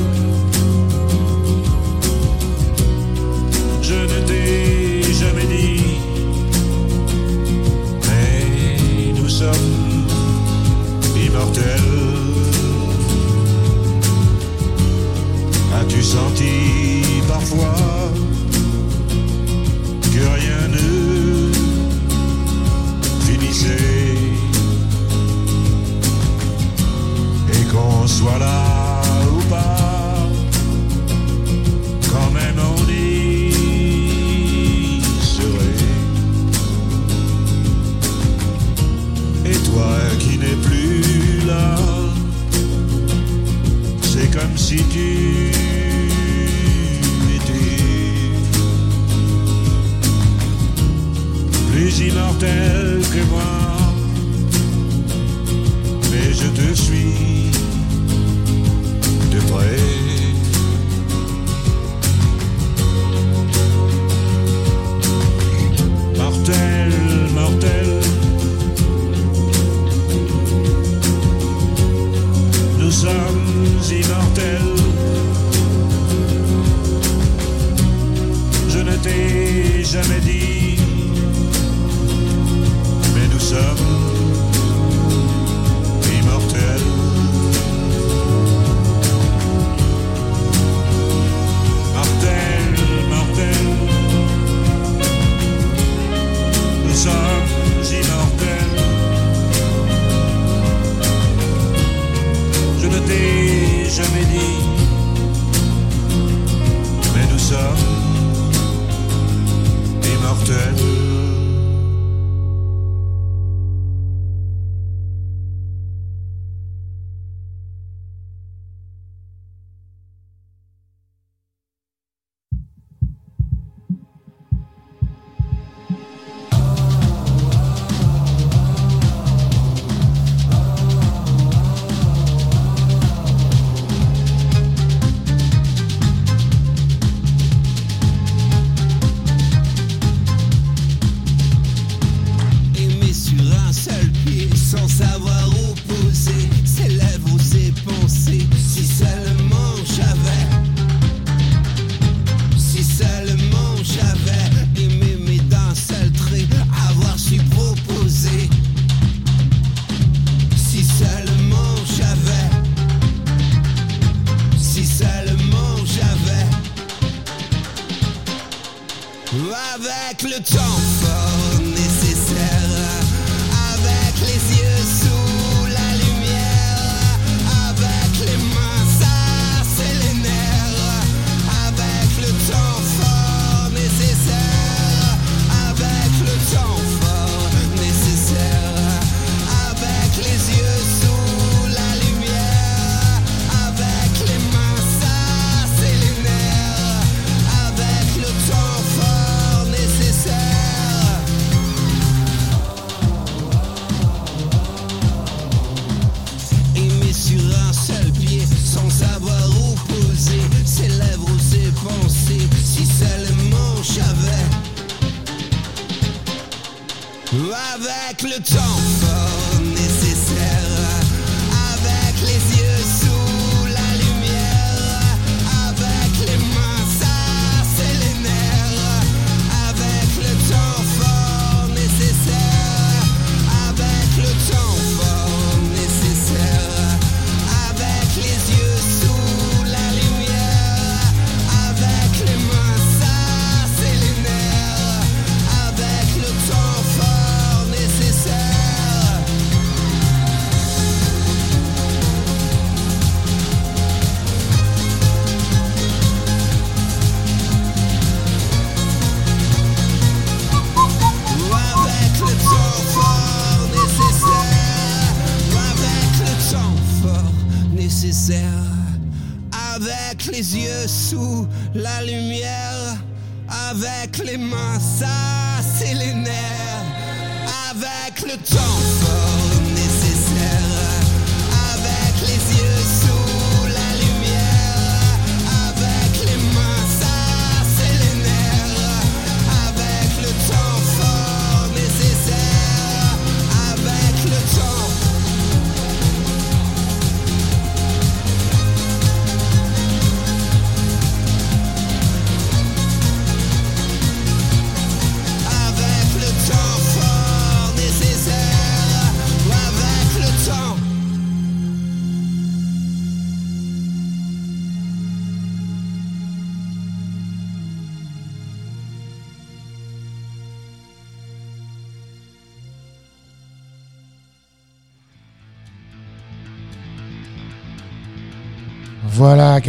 Jamais 79.94 80.23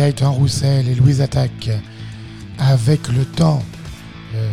Gaëtan 0.05 0.33
Roussel 0.33 0.87
et 0.87 0.95
Louise 0.95 1.23
Attaque 1.23 1.71
avec 2.59 3.09
le 3.09 3.25
temps. 3.25 3.63
Euh, 4.35 4.51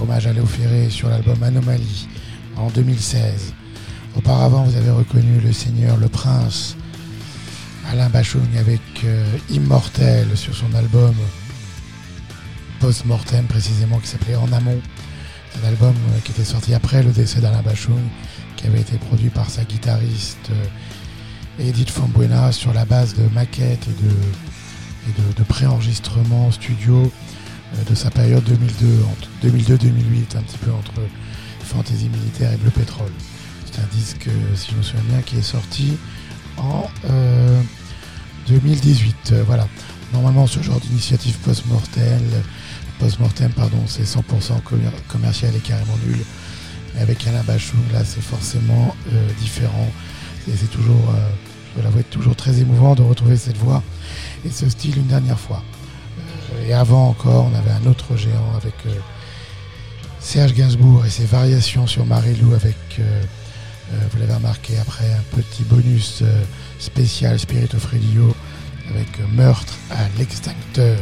hommage 0.00 0.26
à 0.26 0.32
Léo 0.32 0.44
Ferré 0.44 0.90
sur 0.90 1.08
l'album 1.08 1.40
Anomalie 1.40 2.08
en 2.56 2.68
2016. 2.68 3.54
Auparavant, 4.16 4.64
vous 4.64 4.76
avez 4.76 4.90
reconnu 4.90 5.38
le 5.38 5.52
Seigneur, 5.52 5.98
le 5.98 6.08
Prince, 6.08 6.76
Alain 7.92 8.08
Bachung 8.08 8.48
avec 8.58 8.80
euh, 9.04 9.24
Immortel 9.50 10.36
sur 10.36 10.56
son 10.56 10.74
album 10.74 11.14
Post-Mortem 12.80 13.44
précisément 13.44 14.00
qui 14.00 14.08
s'appelait 14.08 14.34
En 14.34 14.52
Amont. 14.52 14.80
C'est 15.52 15.64
un 15.64 15.68
album 15.68 15.94
euh, 15.94 16.18
qui 16.24 16.32
était 16.32 16.42
sorti 16.42 16.74
après 16.74 17.04
le 17.04 17.12
décès 17.12 17.40
d'Alain 17.40 17.62
Bachung 17.62 18.02
qui 18.56 18.66
avait 18.66 18.80
été 18.80 18.96
produit 18.96 19.30
par 19.30 19.48
sa 19.48 19.62
guitariste 19.62 20.50
Edith 21.60 21.90
Fambuena 21.90 22.50
sur 22.50 22.72
la 22.72 22.84
base 22.84 23.14
de 23.14 23.22
maquettes 23.32 23.86
et 23.86 24.02
de, 24.02 24.10
de, 25.16 25.32
de 25.36 25.42
préenregistrements 25.44 26.50
studio 26.50 27.10
euh, 27.76 27.84
de 27.90 27.94
sa 27.94 28.10
période 28.10 28.44
2002, 28.44 28.86
entre 29.10 29.28
2002-2008, 29.44 30.36
un 30.36 30.42
petit 30.42 30.58
peu 30.58 30.72
entre 30.72 30.92
Fantasy 31.64 32.08
Militaire 32.08 32.52
et 32.52 32.56
Bleu 32.56 32.70
Pétrole. 32.70 33.12
C'est 33.70 33.80
un 33.80 33.86
disque, 33.92 34.26
euh, 34.28 34.56
si 34.56 34.70
je 34.72 34.76
me 34.76 34.82
souviens 34.82 35.02
bien, 35.08 35.22
qui 35.22 35.36
est 35.36 35.42
sorti 35.42 35.96
en 36.56 36.88
euh, 37.10 37.60
2018. 38.48 39.32
Euh, 39.32 39.42
voilà. 39.46 39.68
Normalement, 40.12 40.46
ce 40.46 40.62
genre 40.62 40.80
d'initiative 40.80 41.36
post-mortem, 41.44 42.20
post-mortem, 42.98 43.50
pardon, 43.52 43.82
c'est 43.86 44.04
100% 44.04 44.62
commer- 44.64 44.88
commercial 45.08 45.54
et 45.54 45.58
carrément 45.60 45.96
nul. 46.06 46.16
Avec 46.98 47.26
Alain 47.26 47.42
Bachung, 47.42 47.78
là, 47.92 48.02
c'est 48.04 48.22
forcément 48.22 48.96
différent. 49.38 49.88
Et 50.48 50.52
c'est 50.56 50.70
toujours, 50.70 51.14
je 51.76 52.02
toujours 52.10 52.34
très 52.34 52.58
émouvant 52.58 52.94
de 52.94 53.02
retrouver 53.02 53.36
cette 53.36 53.58
voix 53.58 53.82
et 54.44 54.50
ce 54.50 54.68
style 54.68 54.98
une 54.98 55.06
dernière 55.06 55.38
fois. 55.38 55.62
Euh, 56.18 56.68
et 56.68 56.72
avant 56.72 57.08
encore, 57.08 57.50
on 57.52 57.54
avait 57.54 57.70
un 57.70 57.90
autre 57.90 58.16
géant 58.16 58.54
avec 58.56 58.74
euh, 58.86 58.94
Serge 60.20 60.54
Gainsbourg 60.54 61.04
et 61.06 61.10
ses 61.10 61.24
variations 61.24 61.86
sur 61.86 62.04
Marie-Lou 62.04 62.54
avec, 62.54 62.76
euh, 62.98 63.22
vous 64.10 64.18
l'avez 64.18 64.34
remarqué, 64.34 64.78
après 64.78 65.10
un 65.12 65.36
petit 65.36 65.62
bonus 65.62 66.22
spécial 66.78 67.38
Spirit 67.38 67.70
of 67.74 67.86
Radio 67.86 68.34
avec 68.90 69.08
Meurtre 69.32 69.74
à 69.90 70.08
l'extincteur, 70.18 70.98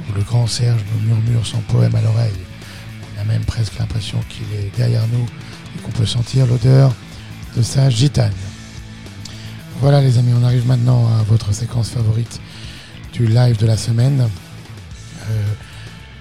où 0.00 0.14
le 0.14 0.22
grand 0.22 0.46
Serge 0.46 0.80
nous 0.92 1.06
murmure 1.06 1.46
son 1.46 1.60
poème 1.60 1.94
à 1.94 2.00
l'oreille. 2.00 2.32
On 3.16 3.20
a 3.20 3.24
même 3.24 3.44
presque 3.44 3.78
l'impression 3.78 4.18
qu'il 4.28 4.46
est 4.58 4.74
derrière 4.76 5.06
nous 5.12 5.26
et 5.76 5.82
qu'on 5.82 5.92
peut 5.92 6.06
sentir 6.06 6.46
l'odeur 6.46 6.92
de 7.56 7.62
sa 7.62 7.88
gitane. 7.90 8.32
Voilà 9.82 10.00
les 10.00 10.16
amis, 10.16 10.30
on 10.40 10.44
arrive 10.44 10.64
maintenant 10.64 11.08
à 11.08 11.24
votre 11.24 11.52
séquence 11.52 11.90
favorite 11.90 12.40
du 13.12 13.26
live 13.26 13.56
de 13.56 13.66
la 13.66 13.76
semaine. 13.76 14.20
Euh, 15.28 15.44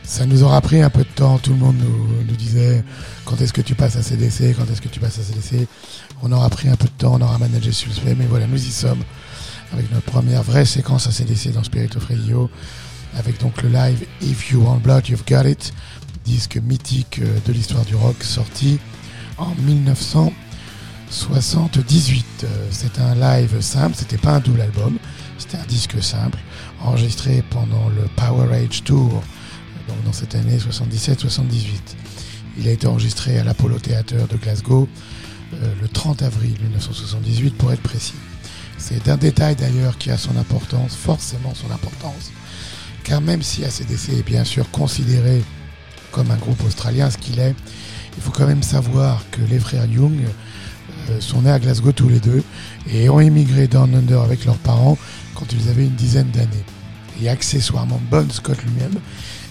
ça 0.02 0.26
nous 0.26 0.42
aura 0.42 0.60
pris 0.62 0.82
un 0.82 0.90
peu 0.90 1.04
de 1.04 1.10
temps, 1.10 1.38
tout 1.38 1.52
le 1.52 1.60
monde 1.60 1.76
nous, 1.78 2.36
disait 2.36 2.84
quand 3.24 3.40
est-ce 3.40 3.54
que 3.54 3.62
tu 3.62 3.76
passes 3.76 3.98
à 3.98 4.02
CDC, 4.02 4.56
quand 4.58 4.66
est-ce 4.72 4.82
que 4.82 4.88
tu 4.88 5.00
passes 5.00 5.20
à 5.20 5.22
CDC. 5.22 5.68
On 6.24 6.32
aura 6.32 6.50
pris 6.50 6.70
un 6.70 6.76
peu 6.76 6.86
de 6.86 6.94
temps, 6.98 7.14
on 7.20 7.22
aura 7.22 7.38
managé 7.38 7.72
sur 7.72 7.92
le 8.04 8.16
mais 8.16 8.26
voilà, 8.26 8.48
nous 8.48 8.58
y 8.58 8.72
sommes 8.72 9.04
avec 9.74 9.92
notre 9.92 10.08
première 10.08 10.42
vraie 10.42 10.66
séquence 10.66 11.06
à 11.06 11.12
CDC 11.12 11.52
dans 11.52 11.64
Spirit 11.64 11.92
of 11.96 12.06
Radio, 12.06 12.50
avec 13.16 13.40
donc 13.40 13.62
le 13.62 13.70
live 13.70 14.08
If 14.24 14.50
You 14.50 14.64
Want 14.64 14.78
Blood, 14.78 15.08
You've 15.08 15.26
Got 15.30 15.48
It, 15.48 15.72
disque 16.26 16.58
mythique 16.58 17.20
euh, 17.22 17.38
de 17.46 17.54
l'histoire 17.54 17.86
du 17.86 17.94
rock 17.94 18.24
sorti 18.24 18.80
en 19.38 19.54
1900. 19.54 20.34
78. 21.12 22.26
Euh, 22.44 22.68
c'est 22.72 23.00
un 23.00 23.16
live 23.16 23.60
simple, 23.62 23.96
c'était 23.98 24.18
pas 24.18 24.32
un 24.32 24.40
double 24.40 24.62
album, 24.62 24.98
c'était 25.38 25.58
un 25.58 25.66
disque 25.66 26.02
simple, 26.02 26.40
enregistré 26.80 27.44
pendant 27.50 27.90
le 27.90 28.04
Power 28.16 28.56
Age 28.56 28.84
Tour, 28.84 29.22
donc 29.88 30.04
dans 30.06 30.14
cette 30.14 30.36
année 30.36 30.58
77-78. 30.58 31.74
Il 32.58 32.68
a 32.68 32.72
été 32.72 32.88
enregistré 32.88 33.38
à 33.38 33.44
l'Apollo 33.44 33.78
Theater 33.78 34.26
de 34.28 34.38
Glasgow 34.38 34.88
euh, 35.54 35.74
le 35.82 35.88
30 35.90 36.22
avril 36.22 36.56
1978 36.62 37.58
pour 37.58 37.74
être 37.74 37.82
précis. 37.82 38.14
C'est 38.78 39.06
d'un 39.06 39.18
détail 39.18 39.56
d'ailleurs 39.56 39.98
qui 39.98 40.12
a 40.12 40.18
son 40.18 40.38
importance, 40.38 40.96
forcément 40.96 41.54
son 41.54 41.72
importance, 41.72 42.32
car 43.04 43.20
même 43.20 43.42
si 43.42 43.66
ACDC 43.66 44.14
est 44.18 44.26
bien 44.26 44.46
sûr 44.46 44.72
considéré 44.72 45.44
comme 46.12 46.32
un 46.32 46.38
groupe 46.38 46.64
australien, 46.66 47.10
ce 47.10 47.18
qu'il 47.18 47.40
est, 47.40 47.56
il 48.18 48.24
faut 48.24 48.32
quand 48.32 48.48
même 48.48 48.64
savoir 48.64 49.24
que 49.32 49.42
les 49.50 49.60
frères 49.60 49.86
Young 49.86 50.20
sont 51.20 51.42
nés 51.42 51.52
à 51.52 51.60
Glasgow 51.60 51.92
tous 51.92 52.10
les 52.10 52.20
deux 52.20 52.44
et 52.92 53.10
ont 53.10 53.20
émigré 53.20 53.68
Down 53.68 53.94
Under 53.96 54.22
avec 54.22 54.46
leurs 54.46 54.58
parents 54.58 54.98
quand 55.36 55.46
ils 55.52 55.70
avaient 55.70 55.86
une 55.86 55.96
dizaine 55.96 56.30
d'années. 56.32 56.66
Et 57.22 57.30
accessoirement, 57.30 58.02
Bon 58.10 58.30
Scott 58.32 58.58
lui-même 58.64 59.00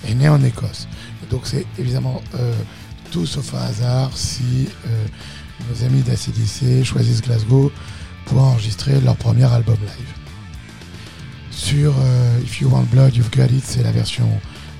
est 0.08 0.14
né 0.14 0.28
en 0.28 0.42
Écosse. 0.42 0.88
Donc 1.30 1.42
c'est 1.44 1.66
évidemment 1.78 2.22
euh, 2.34 2.52
tout 3.10 3.26
sauf 3.26 3.54
un 3.54 3.62
hasard 3.62 4.10
si 4.14 4.68
euh, 4.86 5.06
nos 5.68 5.84
amis 5.84 6.02
d'ACDC 6.02 6.84
choisissent 6.84 7.22
Glasgow 7.22 7.72
pour 8.26 8.42
enregistrer 8.42 9.00
leur 9.00 9.16
premier 9.16 9.44
album 9.44 9.76
live. 9.80 10.14
Sur 11.50 11.94
euh, 11.98 12.40
If 12.44 12.60
You 12.60 12.68
Want 12.70 12.86
Blood, 12.90 13.14
You've 13.16 13.30
Got 13.30 13.52
It, 13.52 13.64
c'est 13.64 13.82
la 13.82 13.92
version 13.92 14.28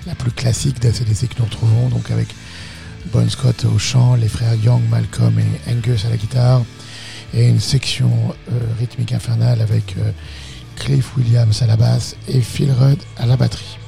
la 0.06 0.14
plus 0.14 0.30
classique 0.30 0.80
d'ACDC 0.80 1.28
que 1.28 1.38
nous 1.38 1.44
retrouvons, 1.44 1.88
donc 1.88 2.10
avec 2.10 2.28
Bon 3.06 3.28
Scott 3.28 3.64
au 3.64 3.78
chant, 3.78 4.14
les 4.14 4.28
frères 4.28 4.54
Young, 4.54 4.82
Malcolm 4.88 5.36
et 5.38 5.70
Angus 5.70 6.04
à 6.04 6.10
la 6.10 6.16
guitare, 6.16 6.62
et 7.34 7.48
une 7.48 7.58
section 7.58 8.10
euh, 8.52 8.60
rythmique 8.78 9.12
infernale 9.12 9.60
avec 9.62 9.96
euh, 9.98 10.12
Cliff 10.76 11.16
Williams 11.16 11.60
à 11.62 11.66
la 11.66 11.76
basse 11.76 12.14
et 12.28 12.40
Phil 12.40 12.70
Rudd 12.70 12.98
à 13.16 13.26
la 13.26 13.36
batterie. 13.36 13.78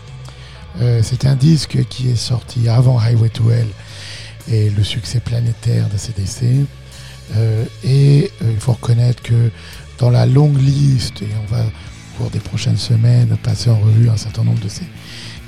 Euh, 0.81 1.03
c'est 1.05 1.27
un 1.27 1.37
disque 1.37 1.85
qui 1.89 2.09
est 2.09 2.17
sorti 2.17 2.69
avant 2.69 2.99
Highway 2.99 3.29
to 3.29 3.49
Hell 3.51 3.69
et 4.51 4.71
le 4.71 4.83
succès 4.83 5.21
planétaire 5.21 5.87
d'ACDC. 5.89 6.67
Et 7.85 8.31
il 8.43 8.59
faut 8.59 8.73
reconnaître 8.73 9.23
que 9.23 9.51
dans 9.99 10.11
la 10.11 10.27
longue 10.27 10.61
liste, 10.61 11.23
et 11.23 11.29
on 11.43 11.55
va 11.55 11.63
au 11.63 12.19
cours 12.19 12.31
des 12.31 12.41
prochaines 12.41 12.77
semaines 12.77 13.37
passer 13.43 13.71
en 13.71 13.79
revue 13.79 14.11
un 14.11 14.17
certain 14.17 14.43
nombre 14.43 14.61
de 14.61 14.69
ces 14.69 14.85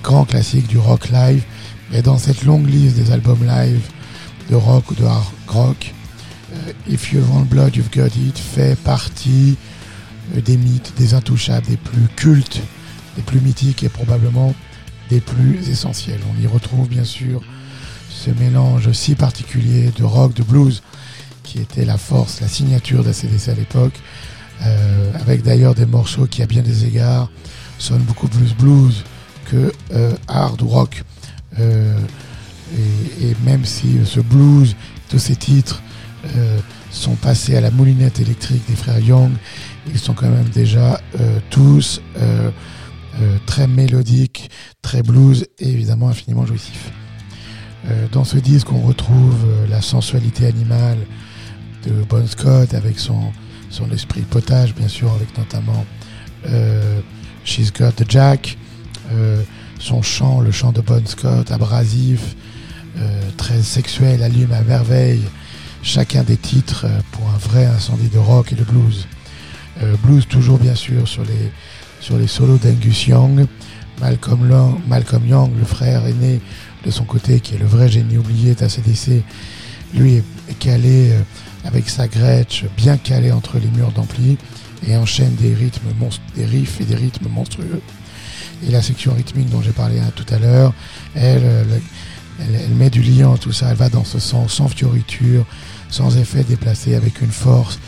grands 0.02 0.24
classiques 0.24 0.68
du 0.68 0.78
rock 0.78 1.08
live, 1.10 1.42
mais 1.90 2.02
dans 2.02 2.18
cette 2.18 2.44
longue 2.44 2.68
liste 2.68 2.96
des 2.96 3.12
albums 3.12 3.46
live 3.46 3.82
de 4.50 4.54
rock 4.56 4.90
ou 4.90 4.94
de 4.94 5.04
hard 5.04 5.24
rock, 5.48 5.94
euh, 6.52 6.72
If 6.88 7.12
You 7.12 7.22
Want 7.30 7.44
Blood, 7.44 7.76
You've 7.76 7.90
Got 7.90 8.16
It 8.16 8.38
fait 8.38 8.78
partie 8.80 9.56
euh, 10.36 10.40
des 10.40 10.56
mythes, 10.56 10.92
des 10.96 11.14
intouchables, 11.14 11.66
des 11.66 11.76
plus 11.76 12.08
cultes, 12.16 12.60
des 13.16 13.22
plus 13.22 13.40
mythiques 13.40 13.82
et 13.82 13.88
probablement 13.88 14.54
des 15.10 15.20
plus 15.20 15.68
essentiels. 15.68 16.20
On 16.36 16.42
y 16.42 16.46
retrouve 16.46 16.88
bien 16.88 17.04
sûr 17.04 17.42
ce 18.08 18.30
mélange 18.30 18.92
si 18.92 19.14
particulier 19.14 19.90
de 19.96 20.04
rock, 20.04 20.34
de 20.34 20.42
blues, 20.42 20.82
qui 21.42 21.58
était 21.60 21.84
la 21.84 21.98
force, 21.98 22.40
la 22.40 22.48
signature 22.48 23.04
d'ACDC 23.04 23.48
à 23.48 23.54
l'époque, 23.54 23.94
euh, 24.62 25.12
avec 25.20 25.42
d'ailleurs 25.42 25.74
des 25.74 25.86
morceaux 25.86 26.26
qui, 26.26 26.42
à 26.42 26.46
bien 26.46 26.62
des 26.62 26.86
égards, 26.86 27.30
sonnent 27.78 28.02
beaucoup 28.02 28.28
plus 28.28 28.54
blues 28.54 29.04
que 29.44 29.72
euh, 29.92 30.14
hard 30.28 30.62
rock. 30.62 31.02
Euh, 31.58 31.98
et, 33.20 33.34
même 33.44 33.64
si 33.64 33.98
euh, 33.98 34.04
ce 34.04 34.20
blues, 34.20 34.74
tous 35.08 35.18
ces 35.18 35.36
titres 35.36 35.82
euh, 36.36 36.58
sont 36.90 37.14
passés 37.14 37.56
à 37.56 37.60
la 37.60 37.70
moulinette 37.70 38.20
électrique 38.20 38.62
des 38.68 38.76
frères 38.76 38.98
Young, 38.98 39.32
ils 39.92 39.98
sont 39.98 40.14
quand 40.14 40.28
même 40.28 40.48
déjà 40.48 41.00
tous 41.50 42.00
très 43.46 43.66
mélodiques, 43.66 44.50
très 44.80 45.02
blues 45.02 45.46
et 45.58 45.68
évidemment 45.68 46.08
infiniment 46.08 46.46
jouissifs. 46.46 46.90
Dans 48.12 48.24
ce 48.24 48.38
disque, 48.38 48.72
on 48.72 48.80
retrouve 48.80 49.44
la 49.68 49.82
sensualité 49.82 50.46
animale 50.46 50.98
de 51.86 51.92
Bon 52.08 52.26
Scott 52.26 52.72
avec 52.72 52.98
son, 52.98 53.32
son 53.68 53.90
esprit 53.90 54.22
potage, 54.22 54.74
bien 54.74 54.88
sûr, 54.88 55.12
avec 55.12 55.36
notamment 55.36 55.84
She's 57.44 57.70
Got 57.70 57.92
the 57.92 58.10
Jack, 58.10 58.56
son 59.84 60.00
chant, 60.00 60.40
le 60.40 60.50
chant 60.50 60.72
de 60.72 60.80
Bon 60.80 61.06
Scott, 61.06 61.50
abrasif, 61.50 62.36
euh, 62.98 63.20
très 63.36 63.60
sexuel, 63.60 64.22
allume 64.22 64.52
à 64.52 64.62
merveille 64.62 65.22
chacun 65.82 66.22
des 66.22 66.38
titres 66.38 66.86
euh, 66.86 67.00
pour 67.12 67.28
un 67.28 67.36
vrai 67.36 67.66
incendie 67.66 68.08
de 68.08 68.16
rock 68.16 68.52
et 68.52 68.54
de 68.54 68.64
blues. 68.64 69.06
Euh, 69.82 69.94
blues 70.02 70.26
toujours 70.26 70.58
bien 70.58 70.74
sûr 70.74 71.06
sur 71.06 71.22
les, 71.24 72.26
solos 72.26 72.56
d'Angus 72.56 73.06
Young, 73.08 73.46
Malcolm, 74.00 75.28
Young, 75.28 75.50
le 75.58 75.66
frère 75.66 76.06
aîné 76.06 76.40
de 76.86 76.90
son 76.90 77.04
côté, 77.04 77.40
qui 77.40 77.54
est 77.54 77.58
le 77.58 77.66
vrai 77.66 77.90
génie 77.90 78.16
oublié 78.16 78.54
d'ACDC, 78.54 79.22
lui 79.92 80.14
est, 80.14 80.24
est 80.48 80.58
calé 80.58 81.12
avec 81.64 81.90
sa 81.90 82.08
Gretsch, 82.08 82.64
bien 82.74 82.96
calé 82.96 83.32
entre 83.32 83.58
les 83.58 83.68
murs 83.68 83.92
d'ampli, 83.92 84.38
et 84.86 84.96
enchaîne 84.96 85.34
des 85.34 85.54
rythmes, 85.54 85.88
des 86.34 86.46
riffs 86.46 86.80
et 86.80 86.84
des 86.84 86.96
rythmes 86.96 87.28
monstrueux. 87.28 87.82
Et 88.66 88.70
la 88.70 88.82
section 88.82 89.12
rythmique 89.14 89.50
dont 89.50 89.60
j'ai 89.62 89.72
parlé 89.72 89.98
hein, 90.00 90.10
tout 90.14 90.26
à 90.32 90.38
l'heure, 90.38 90.72
elle, 91.14 91.42
euh, 91.44 91.64
le- 91.64 91.82
elle, 92.40 92.60
elle 92.64 92.74
met 92.74 92.90
du 92.90 93.02
liant, 93.02 93.36
tout 93.36 93.52
ça, 93.52 93.68
elle 93.70 93.76
va 93.76 93.88
dans 93.88 94.04
ce 94.04 94.18
sens, 94.18 94.54
sans 94.54 94.68
fioriture, 94.68 95.44
sans 95.90 96.16
effet 96.16 96.42
déplacé, 96.44 96.94
avec 96.94 97.20
une 97.20 97.30
force 97.30 97.78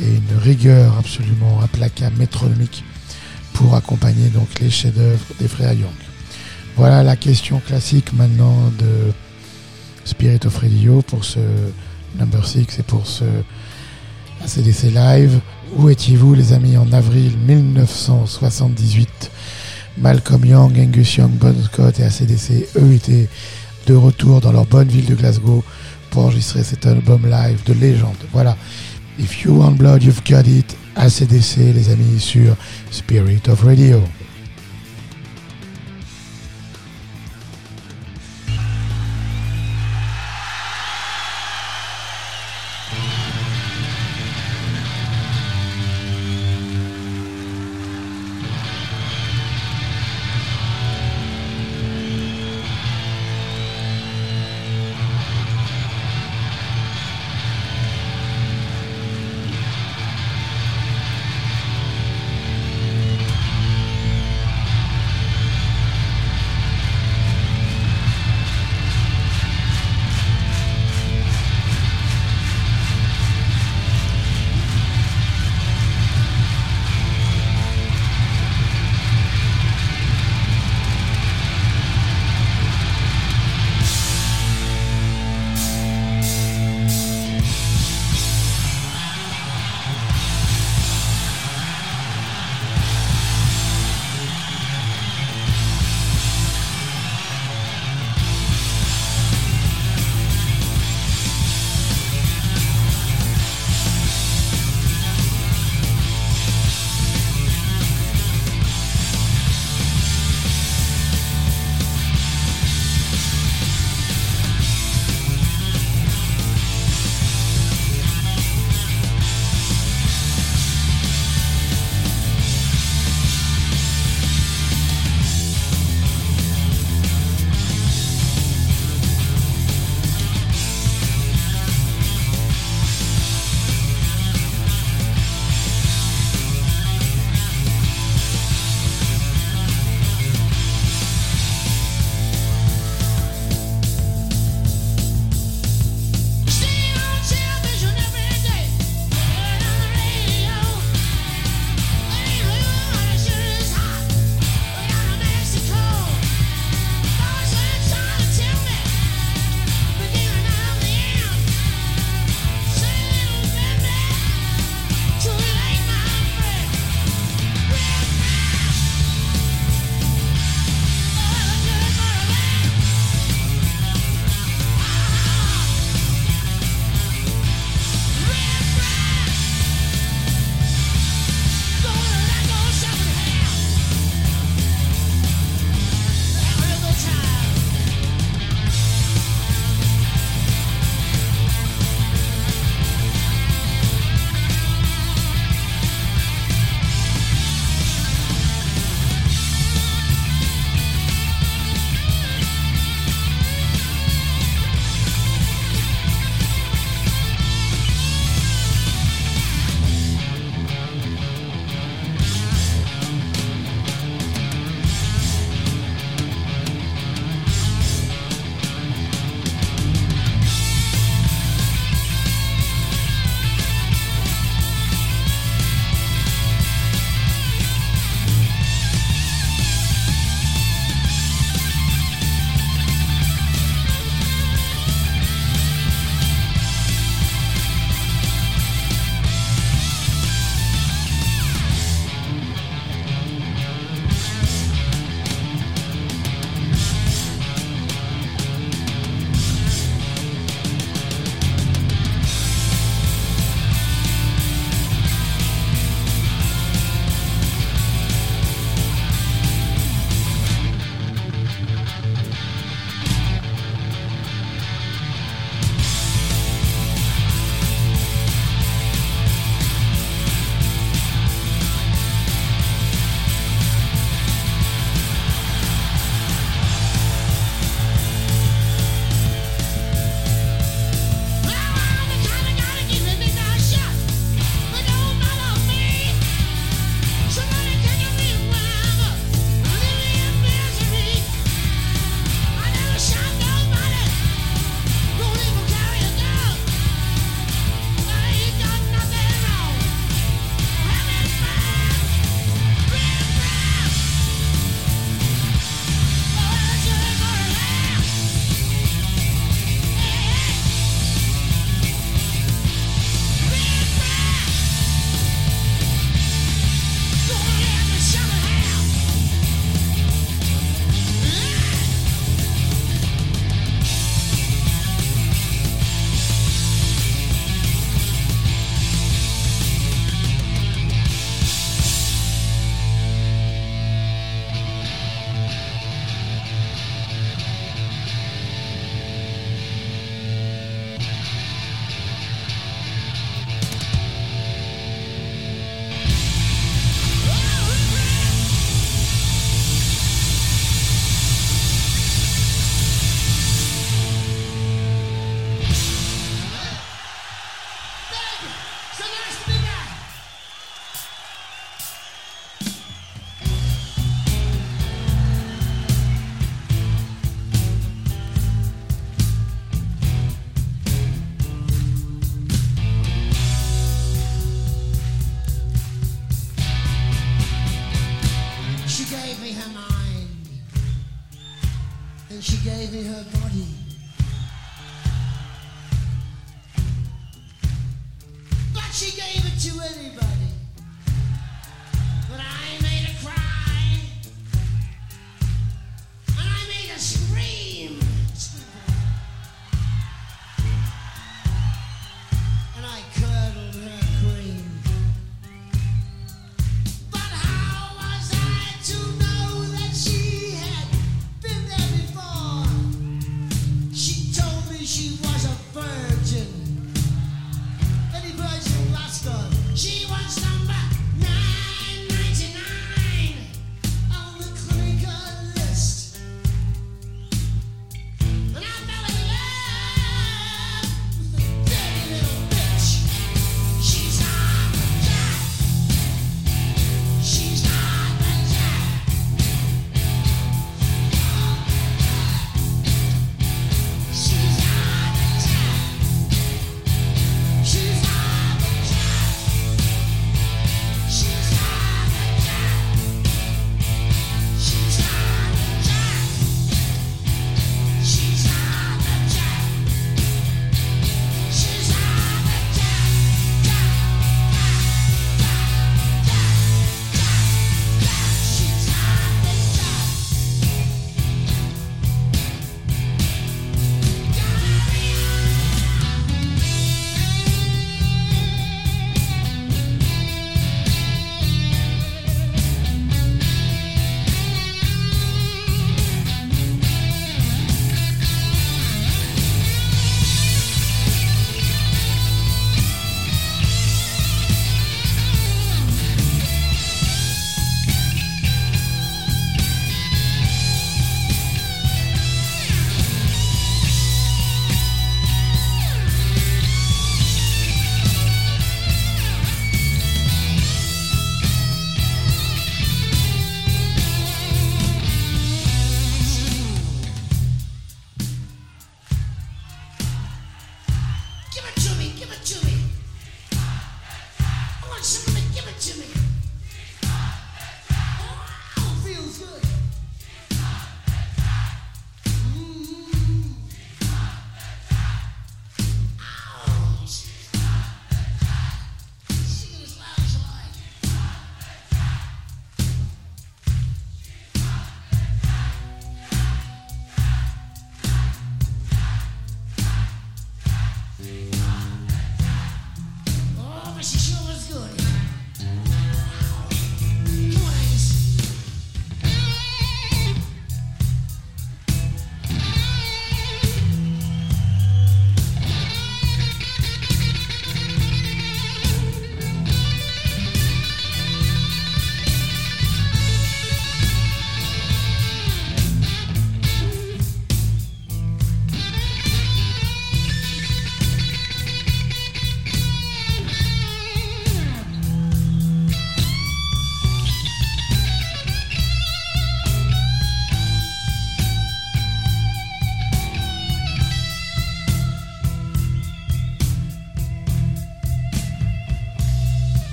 et 0.00 0.06
une 0.08 0.38
rigueur 0.38 0.98
absolument 0.98 1.60
implacable, 1.62 2.16
métronomique, 2.18 2.84
pour 3.52 3.74
accompagner 3.76 4.28
donc 4.28 4.48
les 4.60 4.70
chefs-d'œuvre 4.70 5.24
des 5.40 5.46
frères 5.48 5.72
Young. 5.72 5.88
Voilà 6.76 7.02
la 7.04 7.14
question 7.16 7.60
classique 7.60 8.12
maintenant 8.12 8.72
de 8.78 9.12
Spirit 10.04 10.40
of 10.44 10.56
Radio 10.58 11.00
pour 11.02 11.24
ce 11.24 11.38
number 12.18 12.44
6 12.46 12.66
et 12.80 12.82
pour 12.82 13.06
ce 13.06 13.24
ACDC 14.44 14.90
Live. 14.92 15.38
Où 15.76 15.88
étiez-vous 15.88 16.34
les 16.34 16.52
amis 16.52 16.76
en 16.76 16.92
avril 16.92 17.32
1978 17.46 19.30
Malcolm 19.98 20.44
Young, 20.44 20.78
Angus 20.78 21.16
Young, 21.16 21.30
Bon 21.32 21.54
Scott 21.64 22.00
et 22.00 22.04
ACDC, 22.04 22.66
eux 22.76 22.92
étaient 22.92 23.28
de 23.86 23.94
retour 23.94 24.40
dans 24.40 24.52
leur 24.52 24.66
bonne 24.66 24.88
ville 24.88 25.06
de 25.06 25.14
Glasgow 25.14 25.62
pour 26.10 26.24
enregistrer 26.24 26.62
cet 26.64 26.86
album 26.86 27.22
live 27.28 27.62
de 27.66 27.74
légende. 27.74 28.16
Voilà. 28.32 28.56
If 29.18 29.44
you 29.44 29.58
want 29.60 29.72
blood, 29.72 30.02
you've 30.02 30.22
got 30.28 30.48
it. 30.48 30.76
ACDC, 30.96 31.74
les 31.74 31.90
amis, 31.90 32.20
sur 32.20 32.56
Spirit 32.90 33.42
of 33.48 33.62
Radio. 33.62 34.00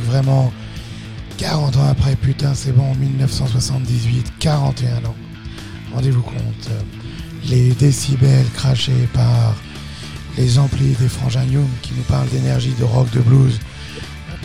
Vraiment. 0.00 0.52
40 1.40 1.76
ans 1.78 1.88
après, 1.88 2.16
putain, 2.16 2.52
c'est 2.54 2.72
bon, 2.72 2.94
1978, 2.96 4.34
41 4.40 5.06
ans. 5.06 5.14
Rendez-vous 5.94 6.20
compte, 6.20 6.68
euh, 6.70 6.82
les 7.48 7.70
décibels 7.70 8.44
crachés 8.54 9.08
par 9.14 9.54
les 10.36 10.58
amplis 10.58 10.94
des 11.00 11.08
frangins 11.08 11.44
Young 11.44 11.66
qui 11.80 11.94
nous 11.96 12.02
parlent 12.02 12.28
d'énergie, 12.28 12.74
de 12.78 12.84
rock, 12.84 13.10
de 13.12 13.20
blues, 13.20 13.58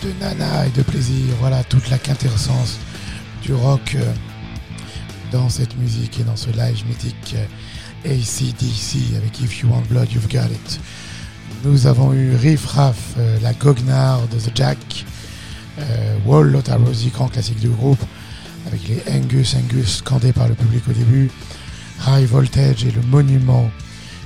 de 0.04 0.12
nana 0.22 0.68
et 0.68 0.70
de 0.70 0.84
plaisir. 0.84 1.36
Voilà 1.42 1.66
toute 1.66 1.90
la 1.90 1.98
quintessence 1.98 2.80
du 3.44 3.54
rock 3.54 3.96
euh, 3.96 4.14
dans 5.34 5.50
cette 5.50 5.78
musique 5.78 6.22
et 6.22 6.24
dans 6.24 6.38
ce 6.38 6.50
live 6.52 6.82
mythique 6.88 7.36
euh, 7.36 8.10
ACDC 8.10 9.18
avec 9.18 9.42
If 9.42 9.60
You 9.60 9.70
Want 9.70 9.84
Blood, 9.90 10.14
You've 10.14 10.30
Got 10.30 10.46
It. 10.52 10.80
Nous 11.66 11.88
avons 11.88 12.14
eu 12.14 12.36
Riff 12.36 12.66
Raff, 12.68 13.16
la 13.42 13.54
goguenard 13.54 14.28
de 14.28 14.38
The 14.38 14.52
Jack, 14.54 15.06
Wall 16.26 16.52
Lotta 16.52 16.78
Rosie, 16.78 17.10
grand 17.10 17.28
classique 17.28 17.60
du 17.60 17.70
groupe, 17.70 18.04
avec 18.68 18.82
les 18.88 19.02
Angus 19.14 19.56
Angus 19.56 19.98
scandés 19.98 20.34
par 20.34 20.48
le 20.48 20.56
public 20.56 20.84
au 20.90 20.94
début, 20.94 21.30
High 22.08 22.28
Voltage 22.28 22.86
et 22.86 22.92
le 22.92 23.02
monument 23.02 23.70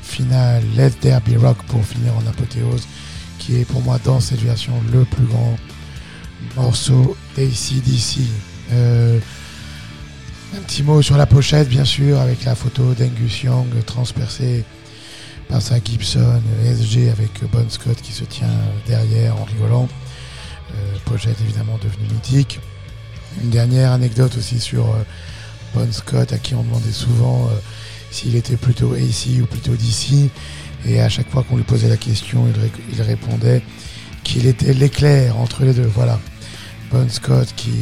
final 0.01 0.63
Let 0.76 0.91
There 1.01 1.21
Rock 1.38 1.57
pour 1.67 1.85
finir 1.85 2.13
en 2.15 2.27
apothéose, 2.27 2.88
qui 3.38 3.57
est 3.57 3.65
pour 3.65 3.81
moi 3.81 3.99
dans 4.03 4.19
cette 4.19 4.41
version 4.41 4.73
le 4.91 5.05
plus 5.05 5.26
grand 5.26 5.57
morceau 6.55 7.15
d'ACDC. 7.35 8.19
Euh, 8.71 9.19
un 10.57 10.61
petit 10.61 10.84
mot 10.84 11.01
sur 11.01 11.17
la 11.17 11.26
pochette, 11.26 11.69
bien 11.69 11.85
sûr, 11.85 12.19
avec 12.19 12.43
la 12.43 12.55
photo 12.55 12.93
d'Angus 12.93 13.43
Young 13.43 13.67
transpercée 13.85 14.63
par 15.47 15.61
sa 15.61 15.76
Gibson 15.84 16.41
SG 16.63 17.09
avec 17.09 17.31
Bon 17.51 17.69
Scott 17.69 17.97
qui 18.01 18.13
se 18.13 18.23
tient 18.23 18.47
derrière 18.88 19.35
en 19.35 19.43
rigolant. 19.45 19.88
Euh, 20.75 20.97
pochette 21.05 21.39
évidemment 21.41 21.77
devenue 21.81 22.07
mythique. 22.13 22.59
Une 23.43 23.49
dernière 23.49 23.91
anecdote 23.91 24.35
aussi 24.37 24.59
sur 24.59 24.87
euh, 24.87 25.03
Bon 25.73 25.91
Scott, 25.91 26.33
à 26.33 26.37
qui 26.37 26.55
on 26.55 26.63
demandait 26.63 26.91
souvent 26.91 27.47
euh, 27.47 27.55
s'il 28.11 28.35
était 28.35 28.57
plutôt 28.57 28.93
AC 28.93 29.41
ou 29.41 29.45
plutôt 29.45 29.73
DC. 29.73 30.29
Et 30.85 31.01
à 31.01 31.09
chaque 31.09 31.29
fois 31.29 31.43
qu'on 31.43 31.57
lui 31.57 31.63
posait 31.63 31.89
la 31.89 31.97
question, 31.97 32.45
il 32.91 33.01
répondait 33.01 33.61
qu'il 34.23 34.45
était 34.47 34.73
l'éclair 34.73 35.37
entre 35.37 35.63
les 35.63 35.73
deux. 35.73 35.89
Voilà. 35.93 36.19
Bon 36.91 37.07
Scott 37.09 37.53
qui 37.55 37.73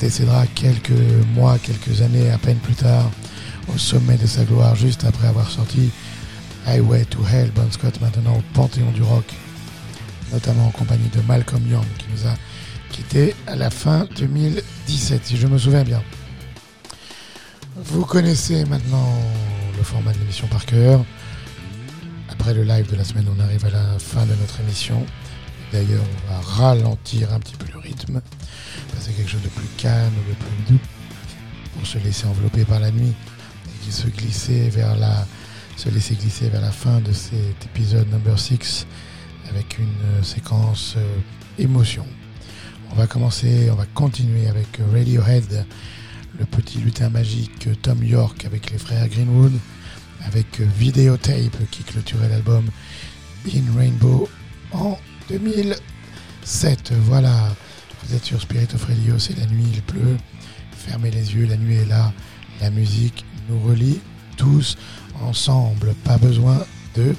décédera 0.00 0.46
quelques 0.54 0.90
mois, 1.34 1.58
quelques 1.58 2.02
années 2.02 2.30
à 2.30 2.38
peine 2.38 2.58
plus 2.58 2.74
tard, 2.74 3.10
au 3.74 3.78
sommet 3.78 4.16
de 4.16 4.26
sa 4.26 4.44
gloire, 4.44 4.74
juste 4.76 5.04
après 5.04 5.28
avoir 5.28 5.50
sorti 5.50 5.90
Highway 6.66 7.04
to 7.06 7.20
Hell. 7.26 7.50
Bon 7.54 7.70
Scott 7.70 8.00
maintenant 8.00 8.36
au 8.36 8.42
Panthéon 8.52 8.90
du 8.92 9.02
Rock, 9.02 9.24
notamment 10.32 10.66
en 10.66 10.70
compagnie 10.70 11.08
de 11.08 11.20
Malcolm 11.22 11.66
Young 11.70 11.86
qui 11.98 12.06
nous 12.12 12.26
a 12.26 12.34
quitté 12.90 13.34
à 13.46 13.56
la 13.56 13.70
fin 13.70 14.06
2017, 14.16 15.24
si 15.24 15.36
je 15.36 15.46
me 15.46 15.58
souviens 15.58 15.84
bien. 15.84 16.02
Vous 17.76 18.04
connaissez 18.04 18.64
maintenant 18.64 19.12
le 19.76 19.82
format 19.82 20.12
de 20.12 20.18
l'émission 20.18 20.46
par 20.48 20.66
cœur. 20.66 21.04
Après 22.28 22.52
le 22.52 22.64
live 22.64 22.90
de 22.90 22.96
la 22.96 23.04
semaine, 23.04 23.26
on 23.34 23.40
arrive 23.40 23.64
à 23.66 23.70
la 23.70 23.98
fin 23.98 24.26
de 24.26 24.34
notre 24.34 24.60
émission. 24.60 25.04
D'ailleurs, 25.72 26.02
on 26.02 26.32
va 26.32 26.40
ralentir 26.40 27.32
un 27.32 27.38
petit 27.40 27.54
peu 27.54 27.66
le 27.72 27.78
rythme, 27.78 28.20
passer 28.94 29.12
quelque 29.12 29.30
chose 29.30 29.42
de 29.42 29.48
plus 29.48 29.68
calme, 29.76 30.14
de 30.28 30.34
plus 30.34 30.74
doux, 30.74 30.80
pour 31.74 31.86
se 31.86 31.98
laisser 31.98 32.26
envelopper 32.26 32.64
par 32.64 32.80
la 32.80 32.90
nuit 32.90 33.14
et 33.86 33.90
se 33.90 34.08
glisser 34.08 34.70
vers 34.70 34.96
la, 34.96 35.26
se 35.76 35.88
laisser 35.90 36.14
glisser 36.14 36.48
vers 36.48 36.62
la 36.62 36.72
fin 36.72 37.00
de 37.00 37.12
cet 37.12 37.64
épisode 37.66 38.10
number 38.10 38.38
6 38.38 38.86
avec 39.48 39.78
une 39.78 39.86
euh, 39.86 40.22
séquence 40.22 40.94
euh, 40.96 41.18
émotion. 41.58 42.06
On 42.90 42.94
va 42.94 43.06
commencer, 43.06 43.68
on 43.70 43.74
va 43.74 43.86
continuer 43.86 44.48
avec 44.48 44.80
euh, 44.80 44.84
Radiohead, 44.92 45.66
le 46.38 46.44
petit 46.44 46.78
lutin 46.78 47.08
magique 47.08 47.68
Tom 47.82 48.02
York 48.02 48.44
avec 48.44 48.70
les 48.70 48.78
frères 48.78 49.08
Greenwood, 49.08 49.52
avec 50.24 50.60
Videotape 50.60 51.68
qui 51.70 51.82
clôturait 51.82 52.28
l'album 52.28 52.66
In 53.54 53.76
Rainbow 53.76 54.28
en 54.72 54.98
2007. 55.28 56.92
Voilà, 57.02 57.54
vous 58.02 58.14
êtes 58.14 58.24
sur 58.24 58.40
Spirit 58.40 58.68
of 58.74 58.84
Radio, 58.84 59.18
c'est 59.18 59.36
la 59.38 59.46
nuit, 59.46 59.66
il 59.72 59.82
pleut. 59.82 60.16
Fermez 60.72 61.10
les 61.10 61.34
yeux, 61.34 61.46
la 61.46 61.56
nuit 61.56 61.76
est 61.76 61.86
là. 61.86 62.12
La 62.60 62.70
musique 62.70 63.24
nous 63.48 63.60
relie 63.60 64.00
tous 64.36 64.76
ensemble. 65.22 65.94
Pas 66.04 66.18
besoin 66.18 66.64
de 66.94 67.14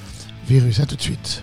virus. 0.48 0.80
À 0.80 0.86
tout 0.86 0.96
de 0.96 1.02
suite. 1.02 1.42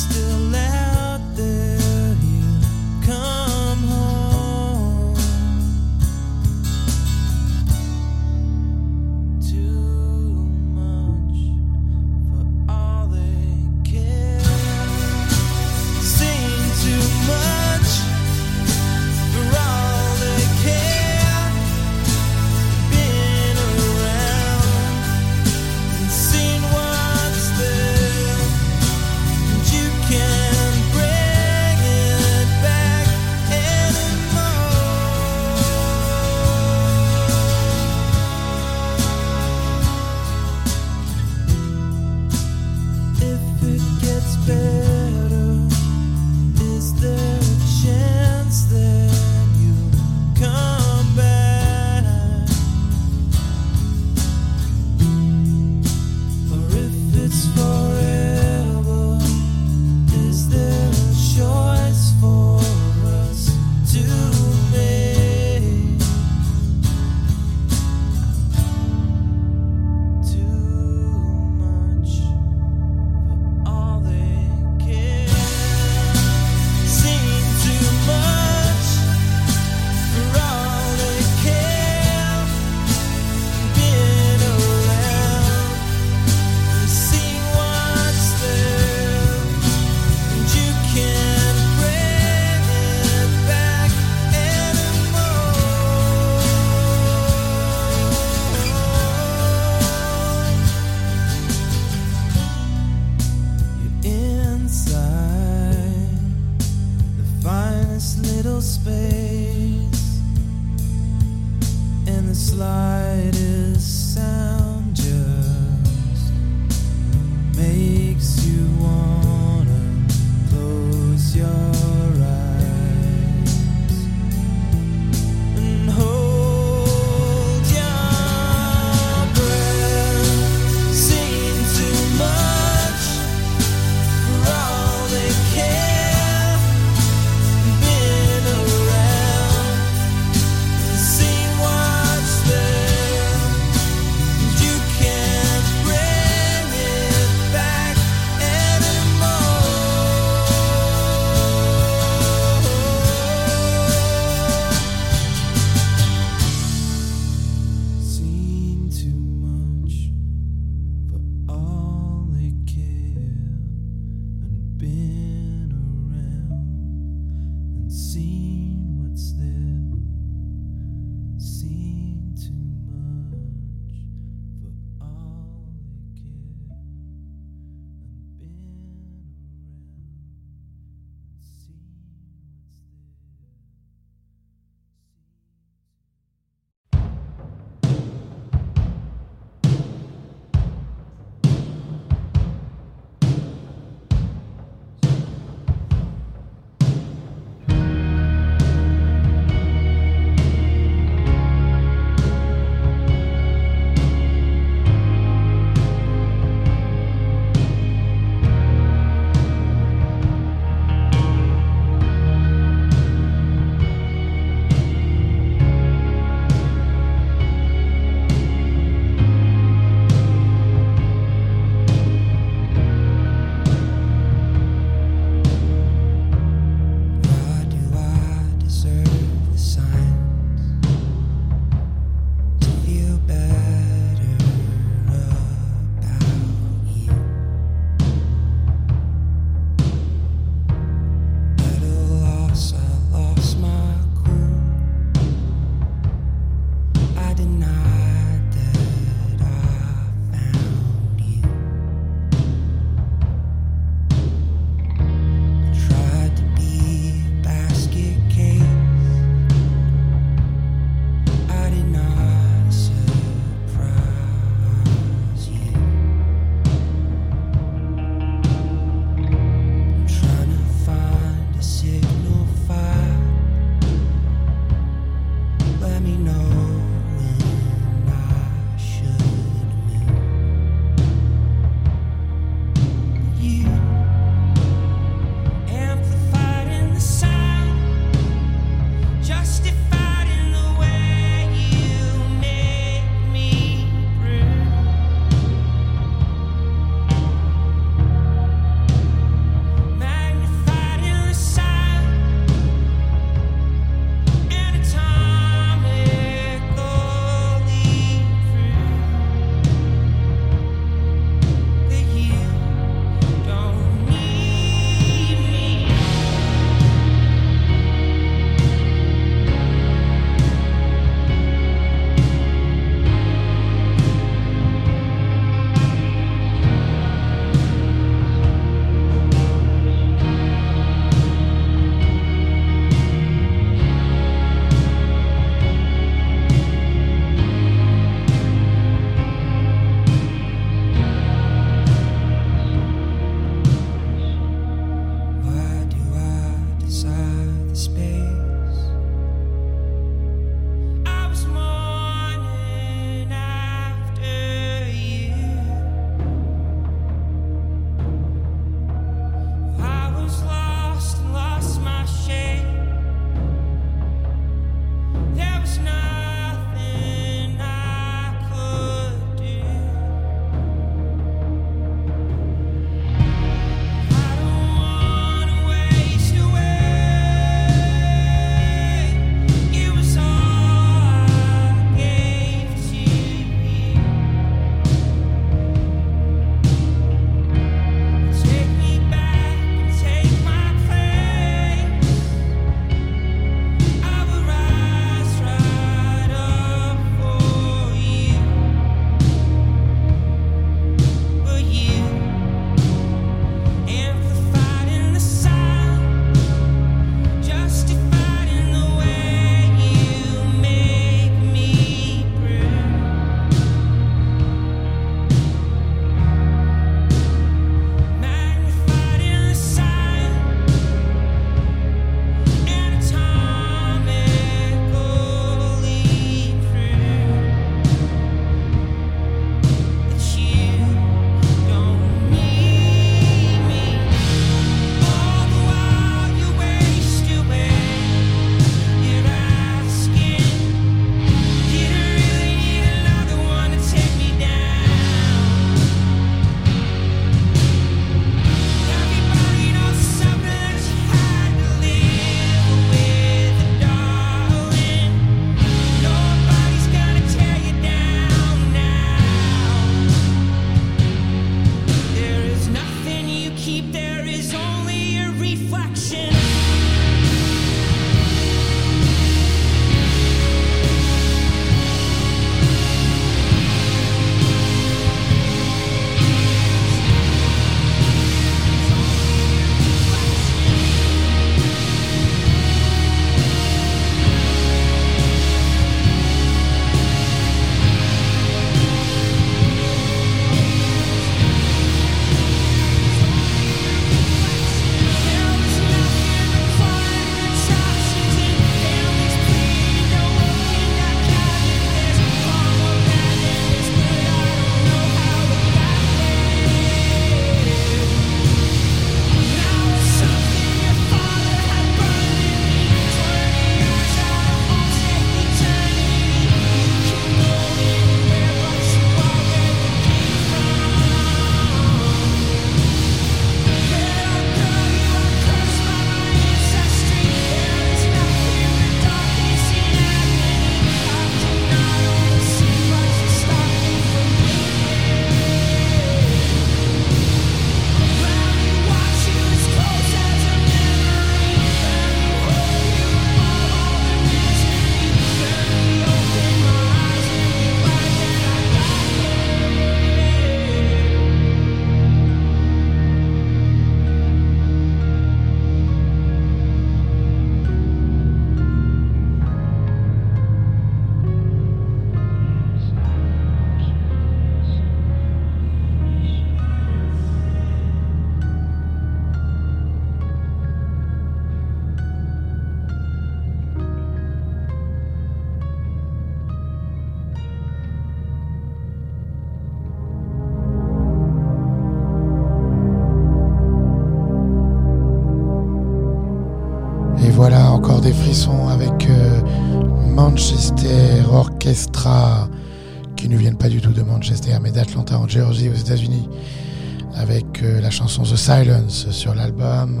chanson 598.16 598.34
The 598.34 598.36
Silence 598.36 599.10
sur 599.10 599.34
l'album 599.34 600.00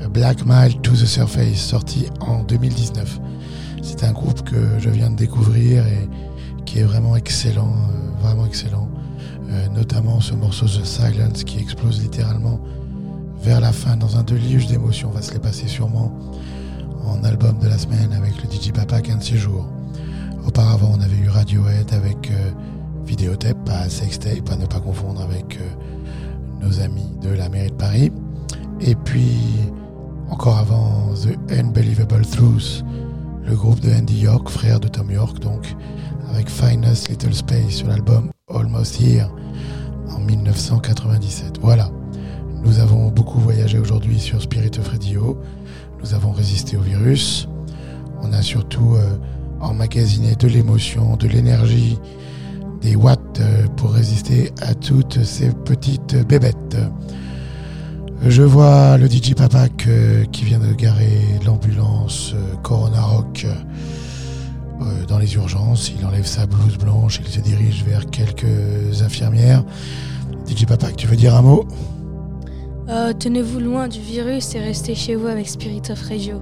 euh, 0.00 0.08
Black 0.08 0.44
Mile 0.44 0.80
to 0.80 0.92
the 0.92 1.06
Surface, 1.06 1.58
sorti 1.58 2.06
en 2.20 2.42
2019. 2.42 3.20
C'est 3.82 4.02
un 4.04 4.12
groupe 4.12 4.42
que 4.42 4.56
je 4.78 4.88
viens 4.90 5.10
de 5.10 5.16
découvrir 5.16 5.86
et 5.86 6.08
qui 6.64 6.80
est 6.80 6.82
vraiment 6.82 7.14
excellent, 7.14 7.72
euh, 7.72 8.22
vraiment 8.22 8.46
excellent. 8.46 8.88
Euh, 9.48 9.68
notamment 9.68 10.20
ce 10.20 10.34
morceau 10.34 10.66
The 10.66 10.84
Silence 10.84 11.44
qui 11.44 11.60
explose 11.60 12.00
littéralement 12.00 12.58
vers 13.42 13.60
la 13.60 13.72
fin 13.72 13.96
dans 13.96 14.16
un 14.16 14.24
déluge 14.24 14.66
d'émotions. 14.66 15.10
On 15.12 15.14
va 15.14 15.22
se 15.22 15.32
les 15.32 15.38
passer 15.38 15.68
sûrement 15.68 16.12
en 17.04 17.22
album 17.22 17.58
de 17.60 17.68
la 17.68 17.78
semaine 17.78 18.12
avec 18.12 18.32
le 18.42 18.50
DJ 18.50 18.72
Papa 18.72 19.00
15 19.00 19.34
jours. 19.34 19.66
Auparavant, 20.44 20.94
on 20.96 21.00
avait 21.00 21.16
eu 21.16 21.28
Radiohead 21.28 21.92
avec 21.92 22.32
Vidéotape, 23.04 23.64
pas 23.64 23.88
Sextape, 23.88 24.50
à 24.50 24.56
ne 24.56 24.66
pas 24.66 24.80
confondre 24.80 25.20
avec 25.22 25.58
nos 26.66 26.80
amis 26.80 27.06
de 27.20 27.28
la 27.30 27.48
mairie 27.48 27.70
de 27.70 27.76
Paris. 27.76 28.12
Et 28.80 28.94
puis, 28.94 29.38
encore 30.28 30.58
avant, 30.58 31.12
The 31.14 31.52
Unbelievable 31.52 32.26
Truth, 32.26 32.84
le 33.44 33.54
groupe 33.54 33.80
de 33.80 33.92
Andy 33.92 34.18
York, 34.18 34.48
frère 34.48 34.80
de 34.80 34.88
Tom 34.88 35.10
York, 35.10 35.38
donc, 35.38 35.74
avec 36.30 36.48
Finest 36.48 37.08
Little 37.08 37.34
Space 37.34 37.70
sur 37.70 37.88
l'album 37.88 38.30
Almost 38.52 39.00
Here 39.00 39.28
en 40.10 40.18
1997. 40.18 41.58
Voilà. 41.60 41.90
Nous 42.64 42.80
avons 42.80 43.10
beaucoup 43.10 43.38
voyagé 43.38 43.78
aujourd'hui 43.78 44.18
sur 44.18 44.42
Spirit 44.42 44.72
of 44.78 44.88
Radio. 44.88 45.38
Nous 46.00 46.14
avons 46.14 46.32
résisté 46.32 46.76
au 46.76 46.80
virus. 46.80 47.48
On 48.22 48.32
a 48.32 48.42
surtout 48.42 48.96
euh, 48.96 49.16
emmagasiné 49.60 50.34
de 50.34 50.48
l'émotion, 50.48 51.16
de 51.16 51.28
l'énergie, 51.28 51.98
des 52.82 52.96
watts 52.96 53.40
euh, 53.40 53.66
pour 53.76 53.92
résister 53.92 54.52
à 54.62 54.74
toutes 54.74 55.22
ces 55.24 55.50
petites 55.50 56.16
bébêtes. 56.26 56.76
Je 58.22 58.42
vois 58.42 58.96
le 58.98 59.06
DJ 59.08 59.34
Papak 59.34 59.86
euh, 59.86 60.24
qui 60.32 60.44
vient 60.44 60.58
de 60.58 60.72
garer 60.72 61.20
l'ambulance 61.44 62.32
euh, 62.34 62.56
Corona 62.62 63.00
Rock 63.02 63.46
euh, 64.80 65.04
dans 65.06 65.18
les 65.18 65.34
urgences. 65.34 65.92
Il 65.98 66.04
enlève 66.06 66.26
sa 66.26 66.46
blouse 66.46 66.78
blanche, 66.78 67.20
il 67.24 67.28
se 67.30 67.40
dirige 67.40 67.84
vers 67.84 68.06
quelques 68.06 69.02
infirmières. 69.02 69.64
DJ 70.48 70.64
Papak, 70.66 70.96
tu 70.96 71.06
veux 71.06 71.16
dire 71.16 71.34
un 71.34 71.42
mot? 71.42 71.66
Euh, 72.88 73.12
Tenez-vous 73.12 73.58
loin 73.60 73.88
du 73.88 74.00
virus 74.00 74.54
et 74.54 74.60
restez 74.60 74.94
chez 74.94 75.14
vous 75.16 75.26
avec 75.26 75.48
Spirit 75.48 75.82
of 75.90 76.00
Radio. 76.02 76.40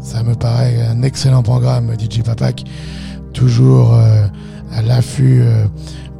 Ça 0.00 0.22
me 0.22 0.34
paraît 0.34 0.86
un 0.86 1.02
excellent 1.02 1.42
programme, 1.42 1.92
DJ 1.98 2.22
Papak. 2.22 2.64
Toujours 3.32 3.94
euh, 3.94 4.26
à 4.72 4.82
l'affût 4.82 5.42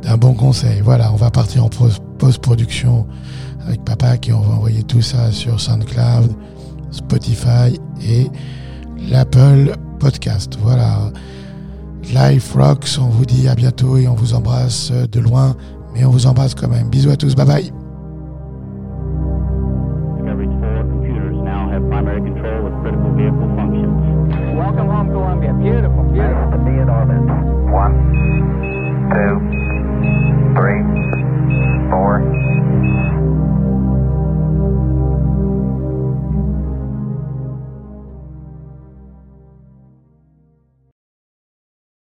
d'un 0.02 0.16
bon 0.16 0.34
conseil. 0.34 0.80
Voilà, 0.82 1.12
on 1.12 1.16
va 1.16 1.30
partir 1.30 1.64
en 1.64 1.68
pos- 1.68 2.00
post-production 2.18 3.06
avec 3.66 3.84
Papak 3.84 4.28
et 4.28 4.32
on 4.32 4.40
va 4.40 4.54
envoyer 4.54 4.82
tout 4.84 5.02
ça 5.02 5.32
sur 5.32 5.60
SoundCloud, 5.60 6.32
Spotify 6.90 7.78
et 8.06 8.28
l'Apple 9.10 9.74
Podcast. 9.98 10.56
Voilà. 10.62 11.10
Life 12.14 12.54
Rocks, 12.54 12.98
on 13.00 13.08
vous 13.08 13.26
dit 13.26 13.48
à 13.48 13.54
bientôt 13.56 13.96
et 13.96 14.06
on 14.06 14.14
vous 14.14 14.34
embrasse 14.34 14.92
de 15.10 15.18
loin, 15.20 15.56
mais 15.92 16.04
on 16.04 16.10
vous 16.10 16.26
embrasse 16.26 16.54
quand 16.54 16.68
même. 16.68 16.88
Bisous 16.88 17.10
à 17.10 17.16
tous, 17.16 17.34
bye 17.34 17.46
bye. 17.46 17.85
Beautiful, 25.62 26.04
beautiful. 26.12 26.50
To 26.52 26.58
be 26.64 26.76
in 26.78 26.88
orbit. 26.88 27.22
One, 27.72 27.94
two, 29.10 29.40
three, 30.54 30.82
four. 31.90 32.20